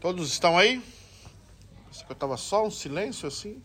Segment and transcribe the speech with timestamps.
[0.00, 0.82] Todos estão aí?
[1.86, 3.62] Pensei que eu estava só um silêncio assim.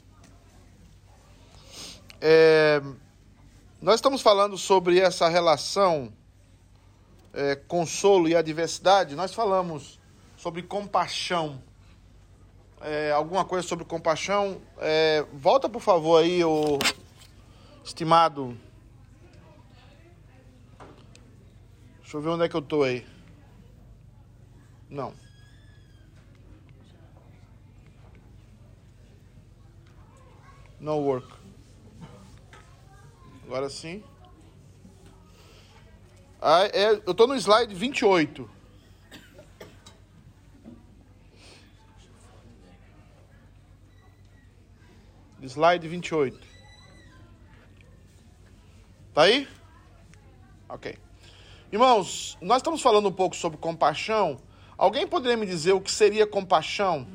[2.19, 2.81] É,
[3.81, 6.11] nós estamos falando sobre essa relação
[7.33, 9.15] é, consolo e adversidade.
[9.15, 9.97] Nós falamos
[10.35, 11.63] sobre compaixão.
[12.81, 14.61] É, alguma coisa sobre compaixão?
[14.79, 16.77] É, volta por favor aí, o
[17.81, 18.57] estimado.
[22.01, 23.07] Deixa eu ver onde é que eu tô aí.
[24.89, 25.24] Não.
[30.85, 31.27] No work.
[33.43, 34.03] Agora sim.
[36.39, 38.47] Ah, é, eu tô no slide 28.
[45.41, 46.39] Slide 28.
[49.11, 49.47] Tá aí?
[50.69, 50.99] Ok.
[51.71, 54.39] Irmãos, nós estamos falando um pouco sobre compaixão.
[54.77, 57.07] Alguém poderia me dizer o que seria compaixão?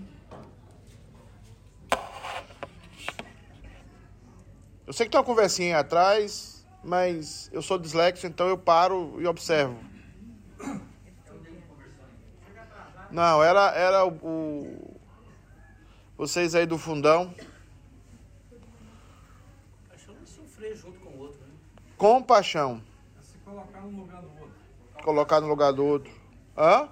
[4.91, 9.21] Eu sei que tem uma conversinha aí atrás, mas eu sou dislexo, então eu paro
[9.21, 9.79] e observo.
[13.09, 15.01] Não, era, era o, o
[16.19, 17.33] vocês aí do fundão.
[20.75, 21.55] junto com o outro, né?
[21.97, 22.83] Compaixão.
[23.17, 25.05] É se colocar no lugar do outro.
[25.05, 26.13] Colocar no lugar do outro.
[26.59, 26.89] Hã?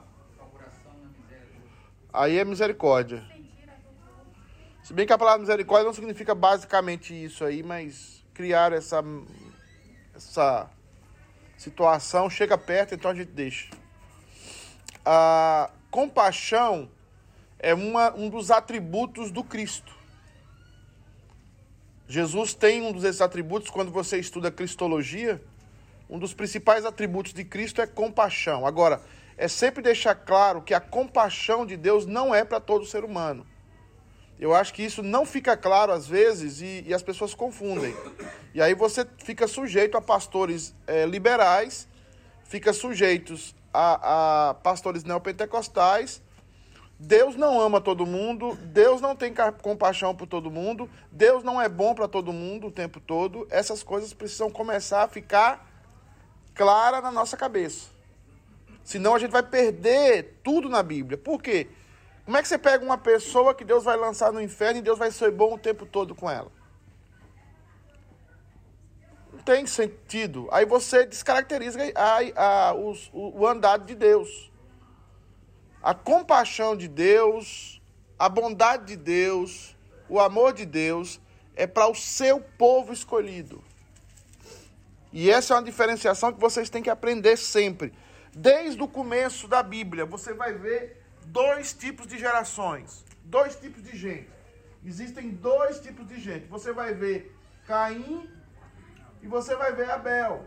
[2.12, 3.38] Aí é misericórdia.
[4.89, 9.05] Se bem que a palavra misericórdia não significa basicamente isso aí, mas criar essa,
[10.17, 10.70] essa
[11.58, 13.69] situação chega perto, então a gente deixa.
[15.05, 16.89] A compaixão
[17.59, 19.94] é uma, um dos atributos do Cristo.
[22.09, 25.39] Jesus tem um desses atributos, quando você estuda Cristologia,
[26.09, 28.64] um dos principais atributos de Cristo é compaixão.
[28.64, 29.03] Agora,
[29.36, 33.47] é sempre deixar claro que a compaixão de Deus não é para todo ser humano.
[34.41, 37.94] Eu acho que isso não fica claro às vezes e, e as pessoas confundem.
[38.55, 41.88] E aí você fica sujeito a pastores é, liberais,
[42.44, 46.22] fica sujeitos a, a pastores neopentecostais.
[47.00, 49.32] Deus não ama todo mundo, Deus não tem
[49.62, 53.47] compaixão por todo mundo, Deus não é bom para todo mundo o tempo todo.
[53.50, 55.69] Essas coisas precisam começar a ficar
[56.54, 57.91] clara na nossa cabeça.
[58.82, 61.19] Senão a gente vai perder tudo na Bíblia.
[61.19, 61.69] Por quê?
[62.28, 64.99] Como é que você pega uma pessoa que Deus vai lançar no inferno e Deus
[64.99, 66.53] vai ser bom o tempo todo com ela?
[69.33, 70.47] Não tem sentido.
[70.53, 74.53] Aí você descaracteriza a, a, o, o andado de Deus.
[75.83, 77.81] A compaixão de Deus,
[78.19, 79.75] a bondade de Deus,
[80.06, 81.19] o amor de Deus
[81.56, 83.65] é para o seu povo escolhido.
[85.15, 87.91] E essa é uma diferenciação que vocês têm que aprender sempre.
[88.37, 93.97] Desde o começo da Bíblia, você vai ver dois tipos de gerações, dois tipos de
[93.97, 94.31] gente.
[94.84, 96.47] Existem dois tipos de gente.
[96.47, 97.34] Você vai ver
[97.66, 98.28] Caim
[99.22, 100.44] e você vai ver Abel.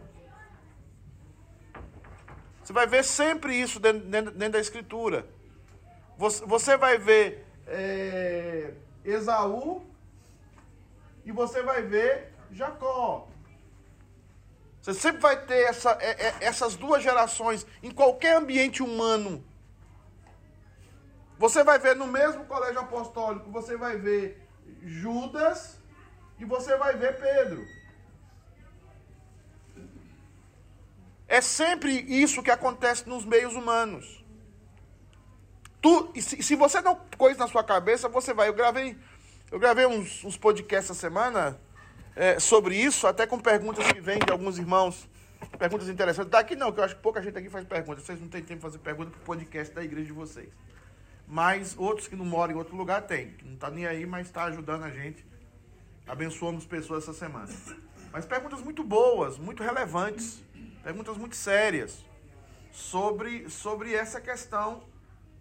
[2.63, 5.27] Você vai ver sempre isso dentro, dentro, dentro da Escritura.
[6.17, 9.83] Você, você vai ver é, Esaú
[11.25, 13.27] e você vai ver Jacó.
[14.81, 19.43] Você sempre vai ter essa, é, é, essas duas gerações em qualquer ambiente humano.
[21.41, 24.47] Você vai ver no mesmo colégio apostólico, você vai ver
[24.83, 25.79] Judas
[26.37, 27.65] e você vai ver Pedro.
[31.27, 34.23] É sempre isso que acontece nos meios humanos.
[35.81, 38.47] Tu, se, se você não coisa na sua cabeça, você vai.
[38.47, 38.95] Eu gravei,
[39.51, 41.59] eu gravei uns, uns podcasts essa semana
[42.15, 45.09] é, sobre isso, até com perguntas que vêm de alguns irmãos.
[45.57, 46.29] Perguntas interessantes.
[46.29, 48.03] Daqui não, que eu acho que pouca gente aqui faz perguntas.
[48.03, 50.51] Vocês não têm tempo de fazer pergunta para o podcast da igreja de vocês
[51.31, 54.27] mas outros que não moram em outro lugar tem, que não está nem aí, mas
[54.27, 55.25] está ajudando a gente.
[56.05, 57.47] Abençoamos pessoas essa semana.
[58.11, 60.43] Mas perguntas muito boas, muito relevantes,
[60.83, 62.03] perguntas muito sérias
[62.69, 64.83] sobre, sobre essa questão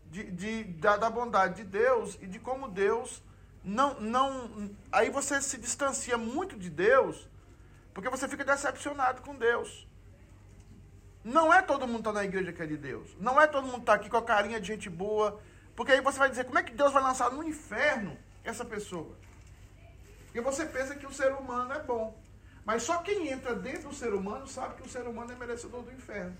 [0.08, 3.20] de, de, da, da bondade de Deus e de como Deus
[3.64, 4.70] não, não.
[4.92, 7.28] Aí você se distancia muito de Deus,
[7.92, 9.88] porque você fica decepcionado com Deus.
[11.24, 13.10] Não é todo mundo que está na igreja que é de Deus.
[13.18, 15.40] Não é todo mundo que está aqui com a carinha de gente boa,
[15.80, 19.16] porque aí você vai dizer, como é que Deus vai lançar no inferno essa pessoa?
[20.26, 22.22] Porque você pensa que o ser humano é bom.
[22.66, 25.82] Mas só quem entra dentro do ser humano sabe que o ser humano é merecedor
[25.82, 26.36] do inferno.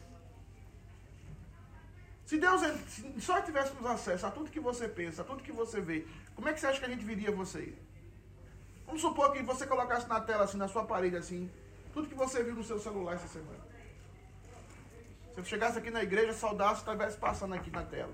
[2.27, 5.81] Se Deus se só tivéssemos acesso a tudo que você pensa, a tudo que você
[5.81, 6.07] vê,
[6.37, 7.75] como é que você acha que a gente viria você?
[8.85, 11.51] Vamos supor que você colocasse na tela, assim, na sua parede, assim,
[11.95, 13.65] tudo que você viu no seu celular essa semana.
[15.33, 18.13] Se eu chegasse aqui na igreja, saudasse, estivesse passando aqui na tela.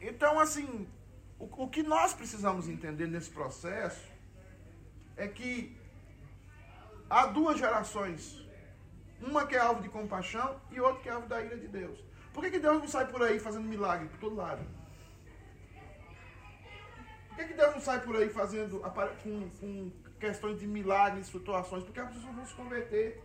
[0.00, 0.88] Então, assim,
[1.38, 4.08] o, o que nós precisamos entender nesse processo
[5.16, 5.76] é que
[7.08, 8.40] há duas gerações.
[9.20, 11.98] Uma que é alvo de compaixão e outra que é alvo da ira de Deus.
[12.32, 14.64] Por que, que Deus não sai por aí fazendo milagre por todo lado?
[17.28, 18.80] Por que, que Deus não sai por aí fazendo
[19.22, 21.84] com, com questões de milagres, situações?
[21.84, 23.22] Porque as pessoas vão se converter.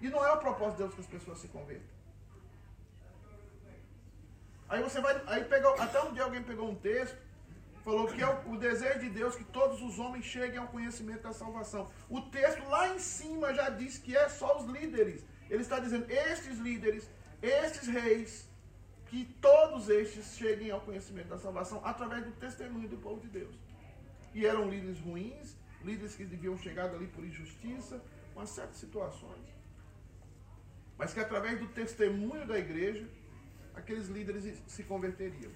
[0.00, 1.86] E não é o propósito de Deus que as pessoas se convertam.
[4.68, 5.22] Aí você vai.
[5.26, 7.16] Aí pegou, até um dia alguém pegou um texto,
[7.84, 11.22] falou que é o, o, desejo de Deus que todos os homens cheguem ao conhecimento
[11.22, 11.90] da salvação.
[12.08, 15.24] O texto lá em cima já diz que é só os líderes.
[15.50, 17.08] Ele está dizendo, estes líderes,
[17.42, 18.48] estes reis,
[19.06, 23.54] que todos estes cheguem ao conhecimento da salvação através do testemunho do povo de Deus.
[24.32, 28.02] E eram líderes ruins, líderes que deviam chegar ali por injustiça,
[28.34, 29.46] uma certas situações.
[30.98, 33.06] Mas que através do testemunho da igreja,
[33.74, 35.52] aqueles líderes se converteriam.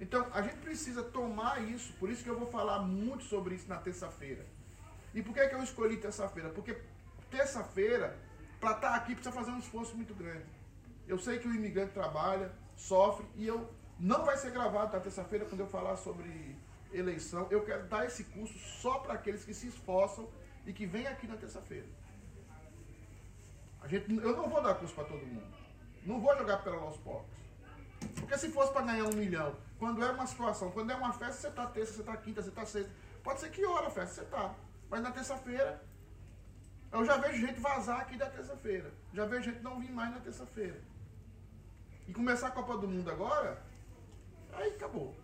[0.00, 3.68] Então, a gente precisa tomar isso, por isso que eu vou falar muito sobre isso
[3.68, 4.46] na terça-feira.
[5.12, 6.50] E por que, é que eu escolhi terça-feira?
[6.50, 6.78] Porque
[7.30, 8.16] terça-feira,
[8.60, 10.46] para estar tá aqui, precisa fazer um esforço muito grande.
[11.06, 15.44] Eu sei que o imigrante trabalha, sofre, e eu não vai ser gravado na terça-feira
[15.46, 16.56] quando eu falar sobre
[16.92, 17.48] eleição.
[17.50, 20.28] Eu quero dar esse curso só para aqueles que se esforçam
[20.64, 21.86] e que vêm aqui na terça-feira.
[23.80, 25.57] A gente, eu não vou dar curso para todo mundo.
[26.04, 27.38] Não vou jogar pela aos poucos.
[28.14, 31.34] Porque se fosse para ganhar um milhão, quando é uma situação, quando é uma festa,
[31.34, 32.90] você está terça, você está quinta, você está sexta.
[33.22, 34.54] Pode ser que hora a festa você está.
[34.90, 35.82] Mas na terça-feira,
[36.92, 38.92] eu já vejo gente vazar aqui da terça-feira.
[39.12, 40.80] Já vejo gente não vir mais na terça-feira.
[42.06, 43.62] E começar a Copa do Mundo agora,
[44.52, 45.14] aí acabou.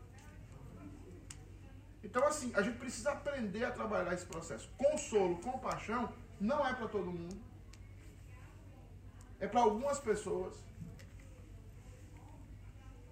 [2.03, 4.69] Então, assim, a gente precisa aprender a trabalhar esse processo.
[4.77, 7.54] Consolo, compaixão, não é para todo mundo
[9.41, 10.55] é para algumas pessoas.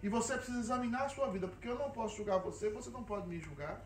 [0.02, 3.04] E você precisa examinar a sua vida, porque eu não posso julgar você, você não
[3.04, 3.80] pode me julgar.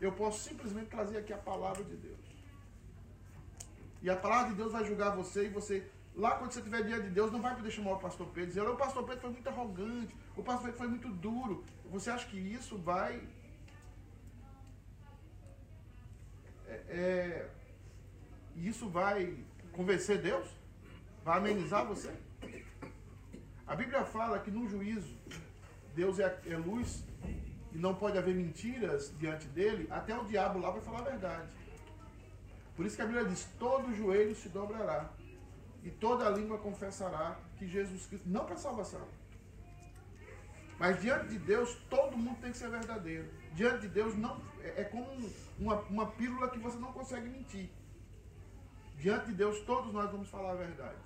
[0.00, 2.18] Eu posso simplesmente trazer aqui a palavra de Deus.
[4.02, 7.02] E a palavra de Deus vai julgar você e você, lá quando você estiver diante
[7.02, 9.30] de Deus, não vai poder chamar o pastor Pedro e dizer, o pastor Pedro foi
[9.30, 11.64] muito arrogante, o pastor Pedro foi muito duro.
[11.90, 13.22] Você acha que isso vai.
[16.66, 17.50] É, é,
[18.56, 19.36] isso vai
[19.72, 20.48] convencer Deus?
[21.24, 22.12] Vai amenizar você?
[23.66, 25.14] A Bíblia fala que no juízo,
[25.94, 27.04] Deus é, é luz
[27.72, 31.48] e não pode haver mentiras diante dele, até o diabo lá vai falar a verdade.
[32.74, 35.10] Por isso que a Bíblia diz: todo joelho se dobrará
[35.84, 39.06] e toda língua confessará que Jesus Cristo, não para salvação,
[40.80, 43.28] mas diante de Deus, todo mundo tem que ser verdadeiro.
[43.52, 45.06] Diante de Deus, não é, é como
[45.58, 47.68] uma, uma pílula que você não consegue mentir.
[48.96, 50.96] Diante de Deus, todos nós vamos falar a verdade.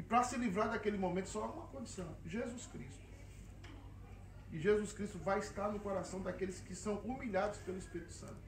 [0.00, 3.04] E para se livrar daquele momento, só há uma condição: Jesus Cristo.
[4.50, 8.40] E Jesus Cristo vai estar no coração daqueles que são humilhados pelo Espírito Santo.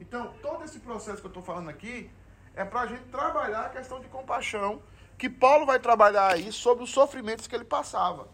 [0.00, 2.10] Então, todo esse processo que eu estou falando aqui
[2.54, 4.82] é para a gente trabalhar a questão de compaixão,
[5.18, 8.26] que Paulo vai trabalhar aí sobre os sofrimentos que ele passava.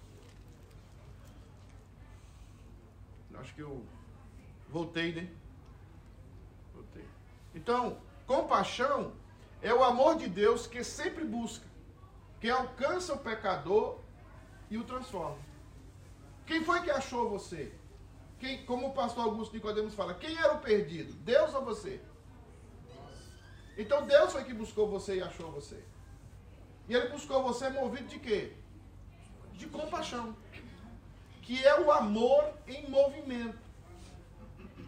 [3.34, 3.84] Acho que eu
[4.68, 5.28] voltei, né?
[6.72, 7.04] Voltei.
[7.52, 7.98] Então,
[8.28, 9.12] compaixão
[9.60, 11.65] é o amor de Deus que sempre busca
[12.46, 13.98] que alcança o pecador
[14.70, 15.36] e o transforma.
[16.46, 17.72] Quem foi que achou você?
[18.38, 21.12] Quem, como o pastor Augusto Nicodemos fala, quem era o perdido?
[21.24, 22.00] Deus ou você?
[23.76, 25.82] Então Deus foi que buscou você e achou você.
[26.88, 28.52] E ele buscou você movido de quê?
[29.54, 30.36] De compaixão.
[31.42, 33.58] Que é o amor em movimento.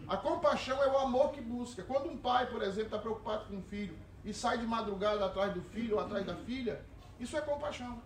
[0.07, 1.83] A compaixão é o amor que busca.
[1.83, 5.53] Quando um pai, por exemplo, está preocupado com um filho e sai de madrugada atrás
[5.53, 6.87] do filho ou atrás da filha,
[7.19, 8.01] isso é compaixão.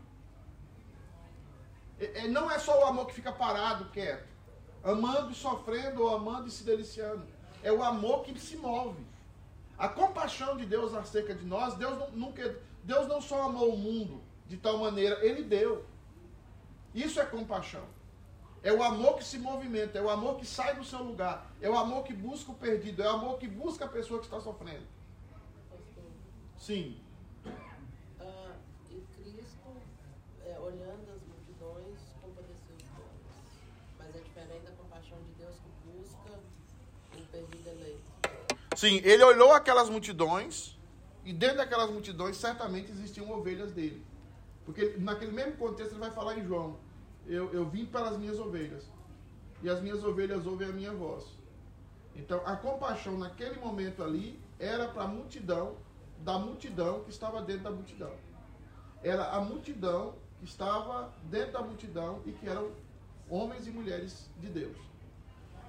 [1.99, 4.27] É, é, não é só o amor que fica parado, quieto,
[4.83, 7.25] amando e sofrendo, ou amando e se deliciando.
[7.61, 9.05] É o amor que se move.
[9.77, 13.77] A compaixão de Deus acerca de nós, Deus não, nunca, Deus não só amou o
[13.77, 15.85] mundo de tal maneira, Ele deu.
[16.93, 17.85] Isso é compaixão.
[18.61, 21.69] É o amor que se movimenta, é o amor que sai do seu lugar, é
[21.69, 24.39] o amor que busca o perdido, é o amor que busca a pessoa que está
[24.39, 24.85] sofrendo.
[26.57, 26.97] Sim.
[38.83, 40.77] Sim, ele olhou aquelas multidões
[41.23, 44.05] e dentro daquelas multidões certamente existiam ovelhas dele.
[44.65, 46.75] Porque naquele mesmo contexto ele vai falar em João:
[47.25, 48.83] Eu, eu vim pelas minhas ovelhas
[49.61, 51.23] e as minhas ovelhas ouvem a minha voz.
[52.13, 55.77] Então a compaixão naquele momento ali era para a multidão,
[56.19, 58.11] da multidão que estava dentro da multidão.
[59.01, 62.69] Era a multidão que estava dentro da multidão e que eram
[63.29, 64.75] homens e mulheres de Deus.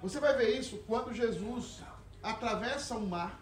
[0.02, 1.80] Você vai ver isso quando Jesus
[2.24, 3.38] atravessa o mar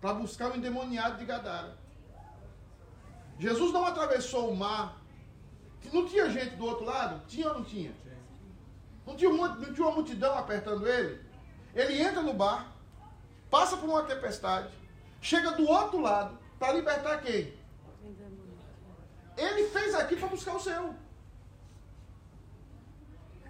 [0.00, 1.78] para buscar o endemoniado de Gadara.
[3.38, 5.00] Jesus não atravessou o mar.
[5.92, 7.26] Não tinha gente do outro lado?
[7.26, 7.92] Tinha ou não tinha?
[9.06, 11.24] Não tinha, uma, não tinha uma multidão apertando ele?
[11.74, 12.70] Ele entra no bar,
[13.50, 14.72] passa por uma tempestade,
[15.20, 17.54] chega do outro lado para libertar quem?
[19.36, 20.94] Ele fez aqui para buscar o seu.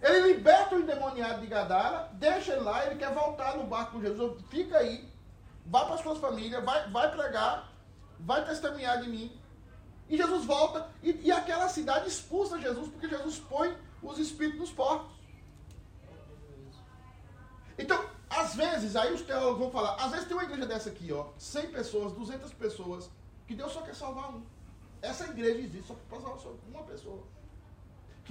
[0.03, 4.01] Ele liberta o endemoniado de Gadara, deixa ele lá, ele quer voltar no barco com
[4.01, 4.41] Jesus.
[4.49, 5.07] Fica aí,
[5.67, 7.71] vá para as suas famílias, vai, vai pregar,
[8.19, 9.41] vai testemunhar de mim.
[10.09, 14.73] E Jesus volta, e, e aquela cidade expulsa Jesus, porque Jesus põe os espíritos nos
[14.73, 15.13] porcos.
[17.79, 21.13] Então, às vezes, aí os teólogos vão falar, às vezes tem uma igreja dessa aqui,
[21.13, 23.11] ó, 100 pessoas, 200 pessoas,
[23.47, 24.43] que Deus só quer salvar um.
[25.03, 27.23] Essa igreja existe só para salvar uma pessoa.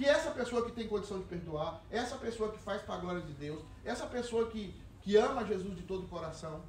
[0.00, 3.20] Que essa pessoa que tem condição de perdoar, essa pessoa que faz para a glória
[3.20, 6.62] de Deus, essa pessoa que, que ama Jesus de todo o coração.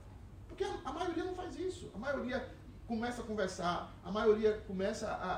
[0.49, 1.89] Porque a, a maioria não faz isso.
[1.95, 2.45] A maioria
[2.85, 5.31] começa a conversar, a maioria começa a,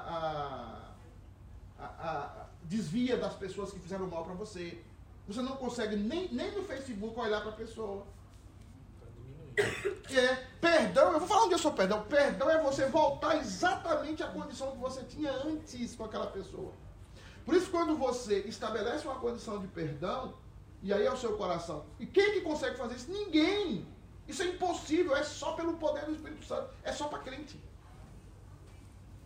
[1.77, 4.83] a, a, a desvia das pessoas que fizeram mal para você.
[5.27, 8.07] Você não consegue nem, nem no Facebook olhar para a pessoa.
[9.55, 12.01] É, perdão, eu vou falar um dia sobre perdão.
[12.05, 16.73] Perdão é você voltar exatamente à condição que você tinha antes com aquela pessoa.
[17.45, 20.35] Por isso, quando você estabelece uma condição de perdão,
[20.81, 21.85] e aí é o seu coração.
[21.99, 23.11] E quem que consegue fazer isso?
[23.11, 23.85] Ninguém.
[24.27, 26.73] Isso é impossível, é só pelo poder do Espírito Santo.
[26.83, 27.59] É só para crente.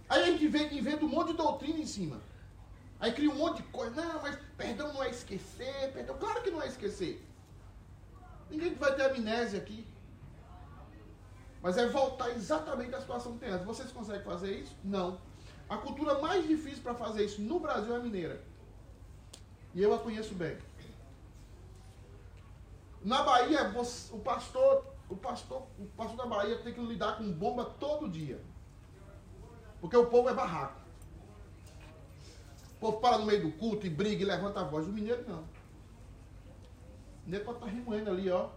[0.09, 2.21] Aí a gente inventa um monte de doutrina em cima.
[2.99, 3.93] Aí cria um monte de coisa.
[4.01, 5.91] Não, mas perdão não é esquecer.
[5.93, 7.23] Perdão, claro que não é esquecer.
[8.49, 9.85] Ninguém vai ter amnésia aqui.
[11.61, 13.65] Mas é voltar exatamente à situação que tem antes.
[13.65, 14.75] Vocês conseguem fazer isso?
[14.83, 15.19] Não.
[15.69, 18.41] A cultura mais difícil para fazer isso no Brasil é a mineira.
[19.73, 20.57] E eu a conheço bem.
[23.03, 23.71] Na Bahia,
[24.11, 28.41] o pastor, o pastor, o pastor da Bahia tem que lidar com bomba todo dia.
[29.79, 30.81] Porque o povo é barraco.
[32.75, 34.87] O povo para no meio do culto e briga e levanta a voz.
[34.87, 35.41] O mineiro não.
[35.41, 38.49] O mineiro pode estar remoendo ali, ó.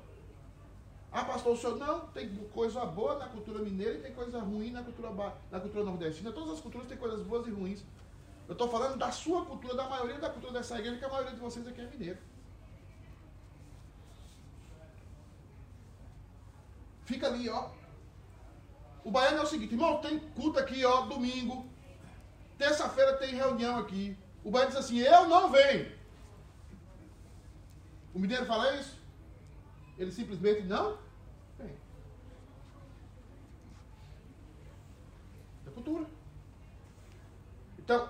[1.13, 4.71] Ah, pastor, o senhor não, tem coisa boa na cultura mineira e tem coisa ruim
[4.71, 5.11] na cultura,
[5.51, 6.31] na cultura nordestina.
[6.31, 7.83] Todas as culturas têm coisas boas e ruins.
[8.47, 11.33] Eu estou falando da sua cultura, da maioria da cultura dessa igreja, que a maioria
[11.33, 12.19] de vocês aqui é mineiro.
[17.05, 17.71] Fica ali, ó.
[19.03, 21.69] O baiano é o seguinte, irmão, tem culto aqui, ó, domingo.
[22.57, 24.17] Terça-feira tem reunião aqui.
[24.45, 25.91] O baiano diz assim, eu não venho.
[28.15, 29.00] O mineiro fala isso?
[30.01, 30.97] Ele simplesmente não
[31.59, 31.77] vem.
[35.67, 36.07] É cultura.
[37.79, 38.09] Então,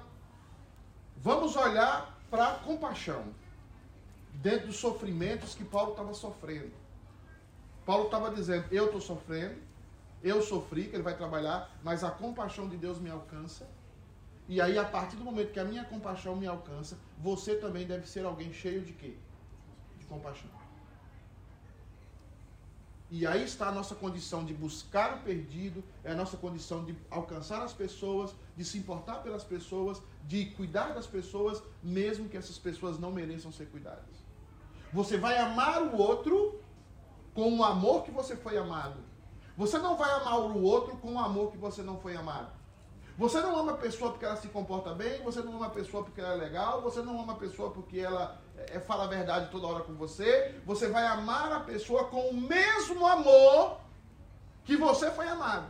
[1.17, 3.35] vamos olhar para a compaixão
[4.35, 6.71] dentro dos sofrimentos que Paulo estava sofrendo.
[7.85, 9.61] Paulo estava dizendo: Eu estou sofrendo,
[10.23, 13.69] eu sofri, que ele vai trabalhar, mas a compaixão de Deus me alcança.
[14.49, 18.09] E aí, a partir do momento que a minha compaixão me alcança, você também deve
[18.09, 19.17] ser alguém cheio de quê?
[19.99, 20.60] De compaixão.
[23.11, 26.97] E aí está a nossa condição de buscar o perdido, é a nossa condição de
[27.11, 32.57] alcançar as pessoas, de se importar pelas pessoas, de cuidar das pessoas, mesmo que essas
[32.57, 34.15] pessoas não mereçam ser cuidadas.
[34.93, 36.61] Você vai amar o outro
[37.35, 39.01] com o amor que você foi amado.
[39.57, 42.53] Você não vai amar o outro com o amor que você não foi amado.
[43.19, 46.03] Você não ama a pessoa porque ela se comporta bem, você não ama a pessoa
[46.03, 49.51] porque ela é legal, você não ama a pessoa porque ela é, fala a verdade
[49.51, 50.55] toda hora com você.
[50.65, 53.81] Você vai amar a pessoa com o mesmo amor
[54.65, 55.67] que você foi amado.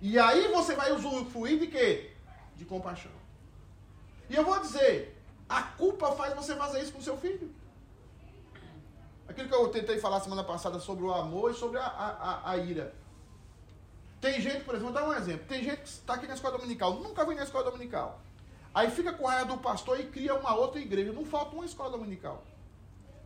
[0.00, 2.12] E aí você vai usufruir de quê?
[2.54, 3.12] De compaixão.
[4.28, 5.16] E eu vou dizer,
[5.48, 7.54] a culpa faz você fazer isso com seu filho.
[9.28, 12.56] Aquilo que eu tentei falar semana passada sobre o amor e sobre a, a, a
[12.58, 12.94] ira.
[14.20, 15.46] Tem gente, por exemplo, vou dar um exemplo.
[15.46, 18.20] Tem gente que está aqui na escola dominical, nunca vem na escola dominical.
[18.76, 21.10] Aí fica com a raiva do pastor e cria uma outra igreja.
[21.10, 22.44] Não falta uma escola dominical.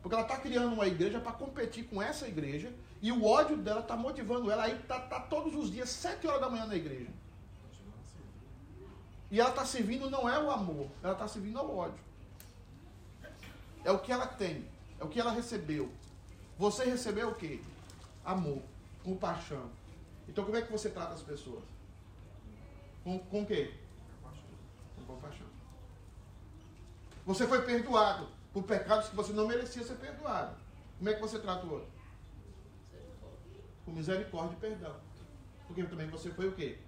[0.01, 3.81] Porque ela está criando uma igreja para competir com essa igreja e o ódio dela
[3.81, 4.63] está motivando ela.
[4.63, 7.11] Aí está tá todos os dias, sete horas da manhã na igreja.
[9.29, 12.01] E ela está servindo não é o amor, ela está servindo ao ódio.
[13.85, 14.65] É o que ela tem,
[15.01, 15.91] é o que ela recebeu.
[16.59, 17.61] Você recebeu o quê?
[18.25, 18.63] Amor,
[19.03, 19.71] compaixão,
[20.29, 21.65] então como é que você trata as pessoas?
[23.03, 23.75] Com, com o quê?
[24.97, 25.47] Com compaixão.
[27.27, 30.57] Você foi perdoado por pecados que você não merecia ser perdoado.
[30.99, 31.89] Como é que você trata o outro?
[33.85, 34.95] Com misericórdia e perdão.
[35.67, 36.79] Porque também você foi o quê?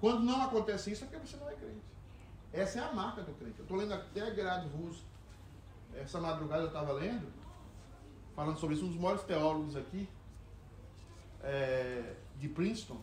[0.00, 1.84] Quando não acontece isso, é porque você não é crente.
[2.52, 3.58] Essa é a marca do crente.
[3.58, 5.04] Eu estou lendo até Gerard Russo.
[5.94, 7.26] Essa madrugada eu estava lendo,
[8.34, 10.08] falando sobre isso, um dos maiores teólogos aqui,
[11.42, 13.00] é, de Princeton.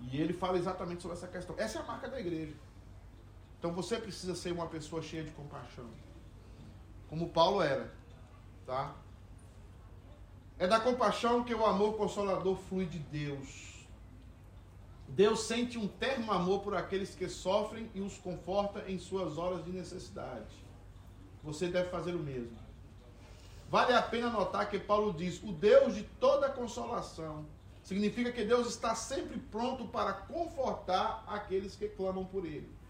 [0.00, 1.54] E ele fala exatamente sobre essa questão.
[1.58, 2.54] Essa é a marca da igreja.
[3.62, 5.88] Então você precisa ser uma pessoa cheia de compaixão.
[7.08, 7.94] Como Paulo era.
[8.66, 8.92] Tá?
[10.58, 13.86] É da compaixão que o amor consolador flui de Deus.
[15.06, 19.64] Deus sente um termo amor por aqueles que sofrem e os conforta em suas horas
[19.64, 20.56] de necessidade.
[21.44, 22.58] Você deve fazer o mesmo.
[23.70, 27.46] Vale a pena notar que Paulo diz: o Deus de toda consolação.
[27.84, 32.81] Significa que Deus está sempre pronto para confortar aqueles que clamam por Ele.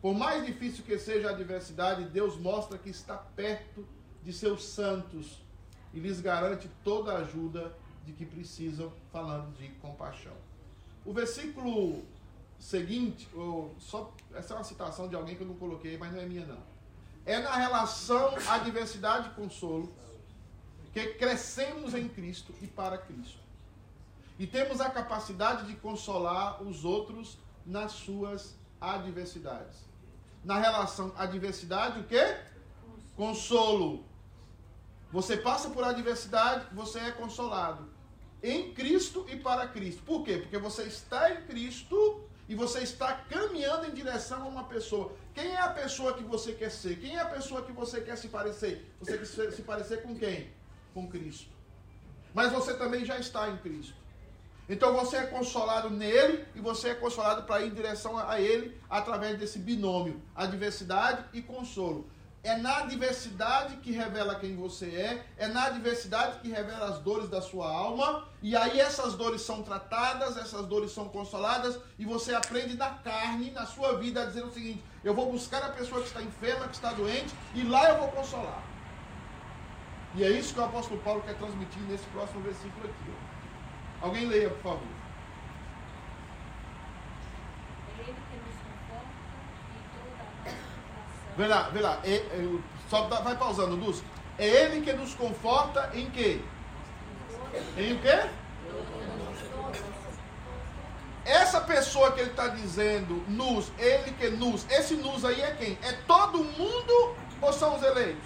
[0.00, 3.86] Por mais difícil que seja a adversidade, Deus mostra que está perto
[4.22, 5.42] de seus santos
[5.92, 7.74] e lhes garante toda a ajuda
[8.06, 10.32] de que precisam, falando de compaixão.
[11.04, 12.02] O versículo
[12.58, 16.20] seguinte, ou só, essa é uma citação de alguém que eu não coloquei, mas não
[16.20, 16.62] é minha não.
[17.26, 19.92] É na relação adversidade e consolo
[20.92, 23.38] que crescemos em Cristo e para Cristo.
[24.38, 29.89] E temos a capacidade de consolar os outros nas suas adversidades.
[30.44, 32.36] Na relação adversidade, o quê?
[33.16, 34.04] Consolo.
[35.12, 37.88] Você passa por adversidade, você é consolado.
[38.42, 40.02] Em Cristo e para Cristo.
[40.02, 40.38] Por quê?
[40.38, 45.12] Porque você está em Cristo e você está caminhando em direção a uma pessoa.
[45.34, 46.98] Quem é a pessoa que você quer ser?
[46.98, 48.90] Quem é a pessoa que você quer se parecer?
[48.98, 50.50] Você quer se parecer com quem?
[50.94, 51.50] Com Cristo.
[52.32, 53.99] Mas você também já está em Cristo.
[54.70, 58.80] Então você é consolado nele e você é consolado para ir em direção a ele
[58.88, 62.08] através desse binômio, adversidade e consolo.
[62.44, 67.28] É na adversidade que revela quem você é, é na adversidade que revela as dores
[67.28, 72.32] da sua alma, e aí essas dores são tratadas, essas dores são consoladas, e você
[72.32, 76.00] aprende da carne, na sua vida, a dizer o seguinte: eu vou buscar a pessoa
[76.00, 78.62] que está enferma, que está doente, e lá eu vou consolar.
[80.14, 83.29] E é isso que o apóstolo Paulo quer transmitir nesse próximo versículo aqui.
[84.00, 85.00] Alguém leia, por favor.
[91.36, 92.00] Vê lá, vê lá.
[92.04, 92.58] É, é,
[92.88, 94.02] só vai pausando, Luz.
[94.38, 96.40] É Ele que nos conforta em quê?
[97.76, 98.28] Em o quê?
[101.24, 105.78] Essa pessoa que ele está dizendo, nos, ele que nos, esse nos aí é quem?
[105.82, 108.24] É todo mundo ou são os eleitos?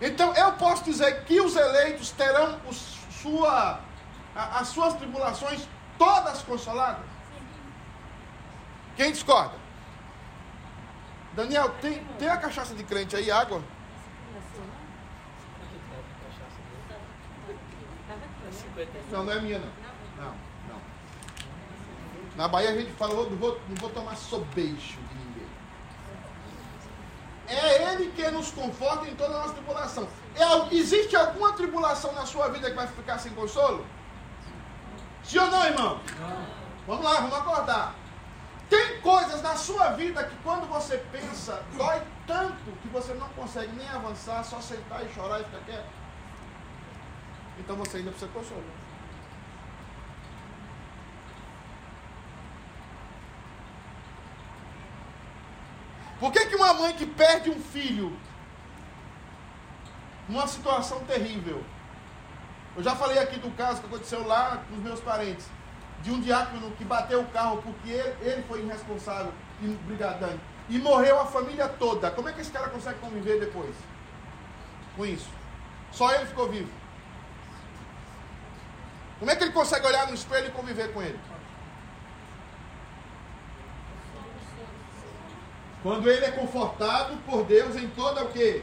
[0.00, 2.95] Então eu posso dizer que os eleitos terão os,
[3.26, 3.80] sua,
[4.34, 7.04] as suas tribulações todas consoladas?
[8.96, 9.56] Quem discorda?
[11.34, 13.62] Daniel, tem, tem a cachaça de crente aí, água?
[19.10, 19.68] Não, não é minha não.
[20.16, 20.34] Não,
[20.68, 20.80] não.
[22.36, 25.48] Na Bahia a gente falou, não vou, não vou tomar sobeixo de ninguém.
[27.48, 30.08] É Ele que nos conforta em toda a nossa tribulação.
[30.36, 33.86] É, existe alguma tribulação na sua vida que vai ficar sem consolo?
[35.24, 36.00] Sim ou não, irmão?
[36.20, 36.46] Não.
[36.86, 37.94] Vamos lá, vamos acordar.
[38.68, 43.72] Tem coisas na sua vida que quando você pensa, dói tanto que você não consegue
[43.76, 45.88] nem avançar, só sentar e chorar e ficar quieto.
[47.58, 48.64] Então você ainda precisa consolo.
[56.20, 58.16] Por que, que uma mãe que perde um filho
[60.28, 61.62] numa situação terrível?
[62.76, 65.46] Eu já falei aqui do caso que aconteceu lá com os meus parentes
[66.02, 70.38] de um diácono que bateu o carro porque ele, ele foi irresponsável e brigadão.
[70.68, 72.10] E morreu a família toda.
[72.10, 73.74] Como é que esse cara consegue conviver depois?
[74.96, 75.28] Com isso.
[75.92, 76.70] Só ele ficou vivo.
[79.18, 81.18] Como é que ele consegue olhar no espelho e conviver com ele?
[85.82, 88.62] Quando ele é confortado por Deus em toda o quê?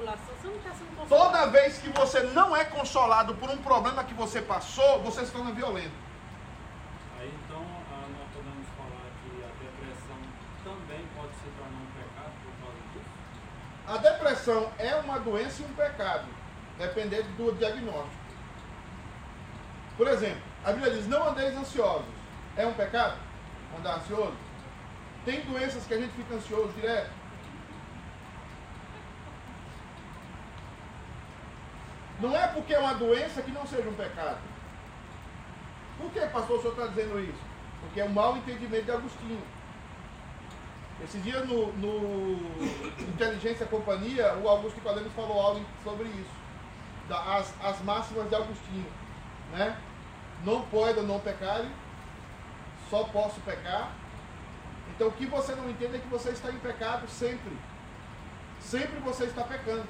[0.00, 1.32] tribulação, você não está sendo consolado.
[1.32, 5.32] Toda vez que você não é consolado por um problema que você passou, você se
[5.32, 5.92] torna violento.
[7.18, 10.18] Aí então nós podemos falar que a depressão
[10.64, 13.10] também pode se tornar um pecado por causa disso?
[13.86, 16.26] A depressão é uma doença e um pecado,
[16.78, 18.20] dependendo do diagnóstico.
[19.96, 22.20] Por exemplo, a Bíblia diz: não andeis ansiosos.
[22.56, 23.16] É um pecado
[23.78, 24.34] andar ansioso?
[25.24, 27.19] Tem doenças que a gente fica ansioso direto?
[32.20, 34.38] Não é porque é uma doença que não seja um pecado.
[35.98, 37.42] Por que, pastor, o senhor está dizendo isso?
[37.80, 39.42] Porque é um mau entendimento de Agostinho.
[41.02, 42.36] Esse dia no, no
[43.00, 46.40] Inteligência Companhia, o Augusto Nicodemus falou algo sobre isso.
[47.08, 48.86] Da, as, as máximas de Agostinho.
[49.52, 49.76] Né?
[50.44, 51.64] Não pode não pecar,
[52.90, 53.92] só posso pecar.
[54.94, 57.56] Então o que você não entende é que você está em pecado sempre.
[58.60, 59.88] Sempre você está pecando.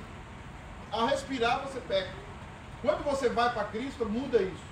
[0.92, 2.11] Ao respirar você peca.
[2.83, 4.70] Quando você vai para Cristo, muda isso.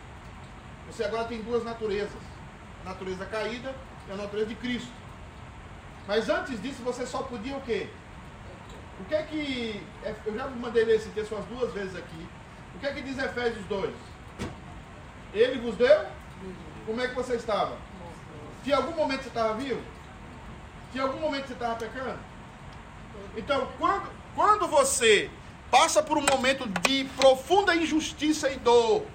[0.91, 2.21] Você agora tem duas naturezas.
[2.85, 3.75] A natureza caída
[4.09, 4.91] e a natureza de Cristo.
[6.07, 7.89] Mas antes disso você só podia o quê?
[9.01, 9.83] O que é que.
[10.03, 12.27] É, eu já mandei ler esse texto umas duas vezes aqui.
[12.75, 13.95] O que é que diz Efésios 2?
[15.35, 16.07] Ele vos deu?
[16.87, 17.77] Como é que você estava?
[18.65, 19.81] Se em algum momento você estava vivo?
[20.95, 22.19] Em algum momento você estava pecando?
[23.37, 25.31] Então, quando, quando você
[25.71, 29.07] passa por um momento de profunda injustiça e dor,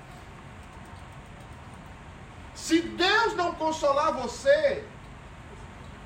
[2.54, 4.86] se Deus não consolar você,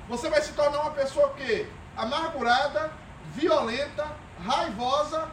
[0.08, 2.90] você vai se tornar uma pessoa que amargurada,
[3.34, 4.06] violenta,
[4.44, 5.30] raivosa.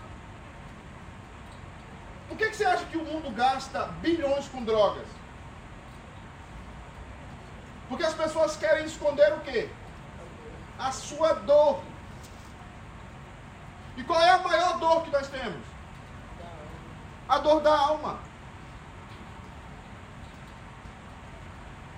[2.28, 5.08] Por que, que você acha que o mundo gasta bilhões com drogas?
[7.88, 9.70] Porque as pessoas querem esconder o quê?
[10.78, 11.82] A sua dor.
[13.98, 15.66] E qual é a maior dor que nós temos?
[17.28, 18.20] A dor da alma.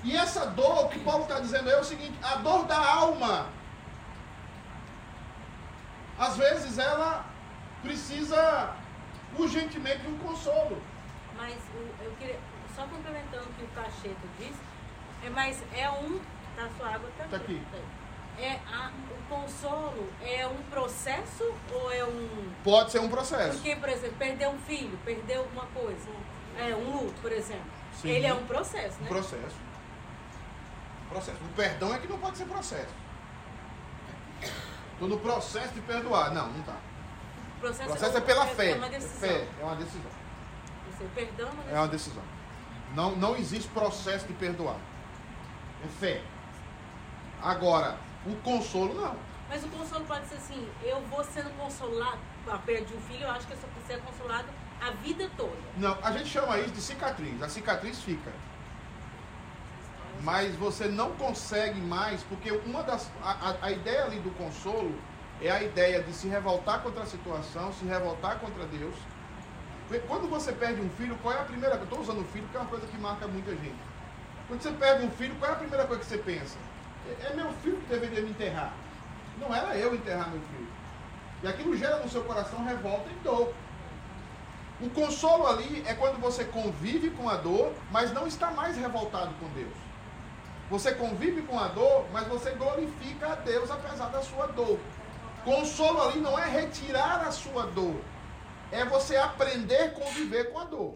[0.03, 3.47] E essa dor, o que Paulo está dizendo é o seguinte: a dor da alma.
[6.17, 7.25] Às vezes ela
[7.81, 8.75] precisa
[9.37, 10.81] urgentemente de um consolo.
[11.35, 11.55] Mas
[12.01, 12.39] eu queria,
[12.75, 14.59] só complementando o que o Cacheto disse,
[15.23, 16.19] é, mas é um.
[16.55, 17.29] Tá sua água também.
[17.29, 17.61] Tá aqui.
[18.39, 22.51] É a, o consolo é um processo ou é um.
[22.63, 23.53] Pode ser um processo.
[23.57, 26.09] Porque, por exemplo, perder um filho, perder alguma coisa.
[26.57, 27.65] É, um luto, por exemplo.
[27.93, 28.09] Sim.
[28.09, 29.07] Ele é um processo, Um né?
[29.09, 29.55] processo.
[31.09, 31.37] Processo.
[31.43, 32.93] O perdão é que não pode ser processo.
[34.93, 36.31] Estou no processo de perdoar.
[36.33, 36.73] Não, não está.
[37.57, 38.71] O processo, O processo é pela fé.
[38.71, 39.19] É uma É decisão.
[39.29, 40.11] fé, é uma decisão.
[40.91, 42.23] Você perdão é uma É decisão.
[42.95, 44.77] Não, não existe processo de perdoar.
[45.83, 46.21] É fé.
[47.41, 49.15] Agora, o consolo não.
[49.49, 53.23] Mas o consolo pode ser assim, eu vou sendo consolado, a perda de um filho,
[53.23, 54.47] eu acho que eu só ser consolado
[54.81, 55.55] a vida toda.
[55.77, 57.41] Não, a gente chama isso de cicatriz.
[57.41, 58.31] A cicatriz fica.
[60.21, 63.09] Mas você não consegue mais, porque uma das.
[63.23, 64.93] A, a- a ideia ali do consolo
[65.41, 68.95] é a ideia de se revoltar contra a situação, se revoltar contra Deus.
[70.07, 71.93] Quando você perde um filho, qual é a primeira coisa?
[71.93, 73.77] Eu estou usando filho porque é uma coisa que marca muita gente.
[74.47, 76.57] Quando você perde um filho, qual é a primeira coisa que você pensa?
[77.25, 78.73] É, meu filho que deveria me enterrar.
[79.39, 80.67] Não era eu enterrar meu filho.
[81.43, 83.53] E aquilo gera no seu coração revolta e dor.
[84.79, 89.33] O consolo ali é quando você convive com a dor, mas não está mais revoltado
[89.39, 89.73] com Deus.
[90.69, 94.79] Você convive com a dor, mas você glorifica a Deus apesar da sua dor.
[95.43, 98.01] Consolo ali não é retirar a sua dor,
[98.71, 100.95] é você aprender a conviver com a dor.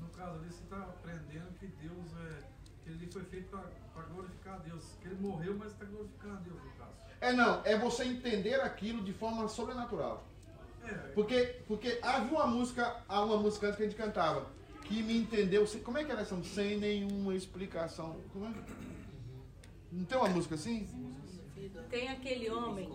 [0.00, 2.42] No caso ali, você está aprendendo que Deus é.
[2.82, 3.56] que ele foi feito
[3.94, 4.84] para glorificar a Deus.
[4.99, 6.90] Que ele morreu, mas está glorificando a Deus, no caso.
[7.20, 10.24] É não, é você entender aquilo de forma sobrenatural.
[10.84, 14.46] É, Porque, porque havia uma música, há uma música antes que a gente cantava,
[14.84, 16.42] que me entendeu, como é que era essa?
[16.42, 18.16] Sem nenhuma explicação.
[18.32, 18.52] Como é?
[19.92, 20.88] Não tem uma música assim?
[21.90, 22.88] Tem aquele homem,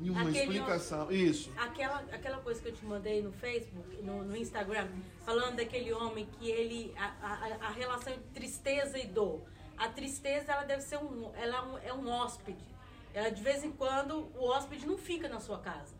[0.00, 1.10] Nenhuma Aquele explicação.
[1.10, 1.50] Isso.
[1.56, 4.88] aquela, aquela coisa que eu te mandei no Facebook, no, no Instagram,
[5.24, 9.42] falando daquele homem que ele, a, a, a relação entre tristeza e dor.
[9.78, 12.64] A tristeza, ela deve ser um, ela é um, é um hóspede.
[13.12, 15.94] Ela, de vez em quando, o hóspede não fica na sua casa.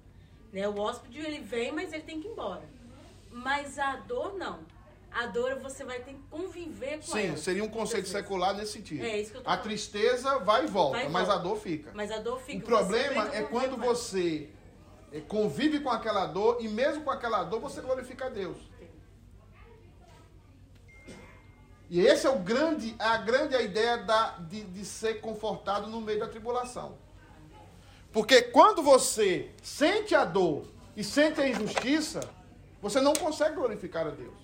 [0.52, 0.66] Né?
[0.68, 2.62] O hóspede, ele vem, mas ele tem que ir embora.
[3.30, 4.60] Mas a dor, não.
[5.10, 7.36] A dor, você vai ter que conviver com Sim, ela.
[7.36, 9.04] seria um conceito secular nesse sentido.
[9.04, 9.64] É, isso que eu tô a falando.
[9.64, 11.40] tristeza vai e volta, Vai e mas volta.
[11.40, 11.90] a dor fica.
[11.94, 12.58] Mas a dor fica.
[12.58, 13.76] o problema é quando ela.
[13.94, 14.50] você
[15.12, 18.58] eh, convive com aquela dor e mesmo com aquela dor você glorifica a Deus.
[21.88, 26.18] E esse é o grande, a grande ideia da, de, de ser confortado no meio
[26.18, 26.98] da tribulação.
[28.12, 32.20] Porque quando você sente a dor e sente a injustiça,
[32.82, 34.34] você não consegue glorificar a Deus.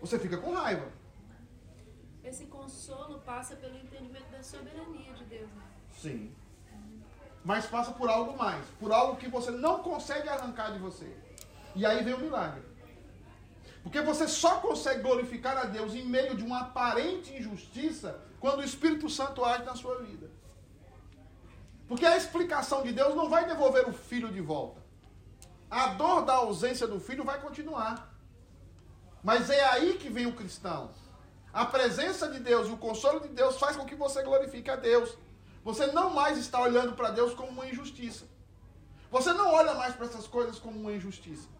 [0.00, 0.88] Você fica com raiva.
[2.24, 5.48] Esse consolo passa pelo entendimento da soberania de Deus.
[5.50, 5.62] né?
[5.96, 6.34] Sim.
[7.44, 11.16] Mas passa por algo mais, por algo que você não consegue arrancar de você.
[11.76, 12.62] E aí vem o milagre.
[13.86, 18.64] Porque você só consegue glorificar a Deus em meio de uma aparente injustiça quando o
[18.64, 20.28] Espírito Santo age na sua vida.
[21.86, 24.80] Porque a explicação de Deus não vai devolver o filho de volta.
[25.70, 28.12] a dor da ausência do filho vai continuar.
[29.22, 30.90] Mas é aí que vem o cristão.
[31.52, 34.74] A presença de Deus e o consolo de Deus faz com que você glorifique a
[34.74, 35.16] Deus.
[35.62, 38.24] Você não mais está olhando para Deus como uma injustiça.
[39.12, 41.55] Você não olha mais para essas coisas como uma injustiça.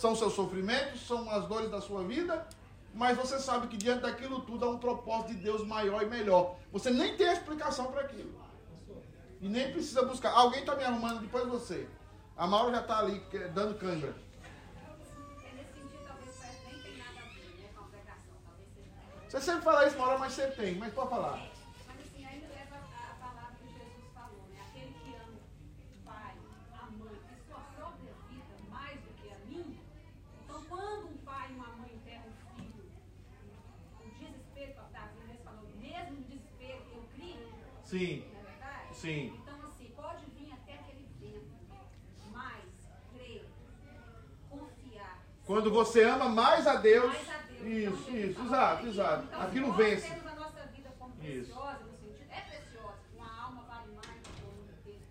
[0.00, 2.46] São seus sofrimentos, são as dores da sua vida,
[2.94, 6.56] mas você sabe que diante daquilo tudo há um propósito de Deus maior e melhor.
[6.72, 8.32] Você nem tem explicação para aquilo.
[9.42, 10.32] E nem precisa buscar.
[10.32, 11.88] Alguém está me arrumando depois de você.
[12.36, 13.22] A Maura já está ali
[13.54, 13.76] dando.
[13.86, 14.14] É a a.
[16.06, 16.58] Talvez seja.
[19.28, 20.74] Você sempre fala isso, Maura, mas você tem.
[20.76, 21.36] Mas pode falar.
[21.86, 24.60] Mas assim, ainda leva a, a palavra que Jesus falou, né?
[24.68, 26.34] Aquele que ama o pai,
[26.80, 29.78] a mãe e sua própria vida mais do que a minha.
[30.44, 32.90] Então, quando um pai e uma mãe enterram um filho,
[34.00, 37.48] o desespero que Davi mesmo falou, mesmo no desespero, eu crio,
[37.90, 38.94] Sim, não é verdade?
[38.96, 39.34] sim.
[39.42, 41.50] Então, assim, pode vir até aquele vento,
[42.32, 42.64] mas
[43.12, 43.44] crer,
[44.48, 45.18] confiar.
[45.44, 47.06] Quando você ama mais a Deus.
[47.12, 47.60] Mais a Deus.
[47.66, 49.24] Isso, Então, isso, fala exato, exato.
[49.24, 50.08] então, Aquilo nós vence.
[50.08, 51.52] temos a nossa vida como Isso.
[51.52, 55.02] preciosa, no sentido, é preciosa, uma alma vale mais do que o mundo inteiro,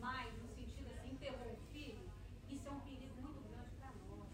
[0.00, 2.10] mas no sentido assim, enterrou o filho,
[2.48, 4.28] isso é um perigo muito grande para nós.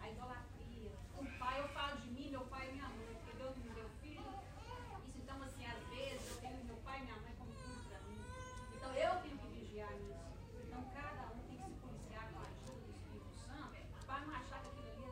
[0.00, 0.90] A idolatria.
[1.20, 3.88] O pai, eu falo de mim, meu pai e minha mãe, porque Deus me deu
[4.00, 4.24] filho.
[5.06, 8.00] Isso então, assim, às vezes eu tenho meu pai e minha mãe como tudo para
[8.08, 8.18] mim.
[8.74, 10.26] Então eu tenho que vigiar nisso.
[10.66, 14.34] Então cada um tem que se policiar com a ajuda do Espírito Santo para não
[14.34, 15.06] achar que aquilo ali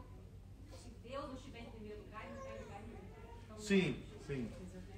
[0.73, 3.01] é se Deus não estiver em primeiro lugar, ele não está em lugar nenhum.
[3.45, 4.51] Então, Sim, sim.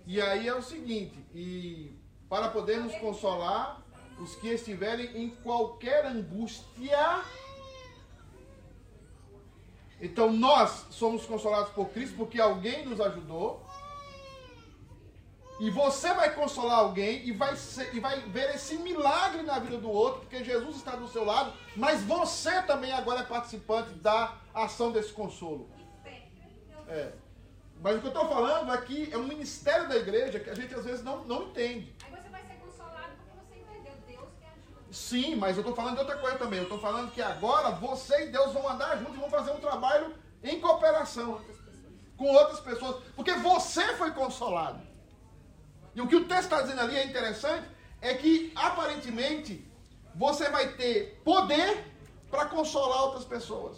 [0.06, 1.94] E aí é o seguinte, e
[2.26, 3.82] para podermos consolar
[4.18, 7.22] os que estiverem em qualquer angústia.
[10.00, 13.62] Então nós somos consolados por Cristo porque alguém nos ajudou.
[15.60, 19.76] E você vai consolar alguém e vai, ser- e vai ver esse milagre na vida
[19.76, 24.34] do outro, porque Jesus está do seu lado, mas você também agora é participante da
[24.54, 25.68] ação desse consolo.
[26.88, 27.12] É.
[27.82, 30.72] Mas o que eu estou falando aqui é um ministério da igreja que a gente
[30.72, 31.92] às vezes não, não entende.
[32.04, 34.92] Aí você vai ser consolado porque você entendeu Deus que ajuda.
[34.92, 36.60] Sim, mas eu estou falando de outra coisa também.
[36.60, 39.58] Eu estou falando que agora você e Deus vão andar juntos e vão fazer um
[39.58, 40.14] trabalho
[40.44, 41.40] em cooperação
[42.16, 43.02] com outras pessoas.
[43.16, 44.80] Porque você foi consolado.
[45.92, 47.68] E o que o texto está dizendo ali é interessante,
[48.00, 49.68] é que aparentemente
[50.14, 51.84] você vai ter poder
[52.30, 53.76] para consolar outras pessoas.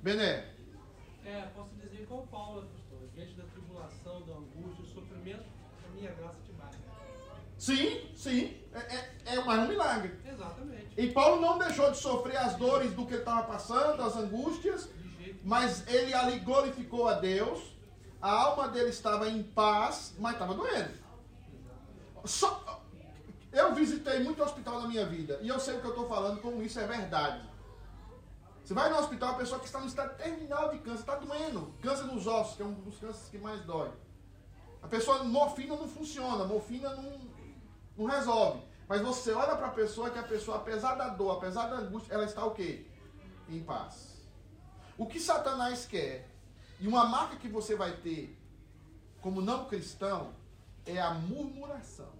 [0.00, 0.57] Bené,
[1.28, 5.44] É, posso dizer como Paulo, pastor, diante da tribulação, da angústia, do sofrimento,
[5.86, 6.78] a minha graça te basta.
[7.58, 10.18] sim, sim, é, é, é mais um milagre.
[10.26, 10.88] Exatamente.
[10.96, 14.88] E Paulo não deixou de sofrer as dores do que ele estava passando, as angústias,
[15.44, 17.76] mas ele ali glorificou a Deus,
[18.22, 20.94] a alma dele estava em paz, mas estava doendo.
[22.24, 22.82] Só-
[23.52, 26.40] eu visitei muito hospital na minha vida, e eu sei o que eu estou falando,
[26.40, 27.46] como isso é verdade.
[28.68, 31.72] Você vai no hospital, a pessoa que está no estado terminal de câncer, está doendo.
[31.80, 33.90] Câncer nos ossos, que é um dos cânceres que mais dói.
[34.82, 37.18] A pessoa, morfina não funciona, morfina não,
[37.96, 38.62] não resolve.
[38.86, 42.12] Mas você olha para a pessoa que a pessoa, apesar da dor, apesar da angústia,
[42.12, 42.84] ela está o quê?
[43.48, 44.18] Em paz.
[44.98, 46.28] O que Satanás quer,
[46.78, 48.38] e uma marca que você vai ter
[49.22, 50.34] como não cristão,
[50.84, 52.12] é a murmuração.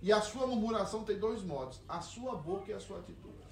[0.00, 3.47] E a sua murmuração tem dois modos: a sua boca e a sua atitude.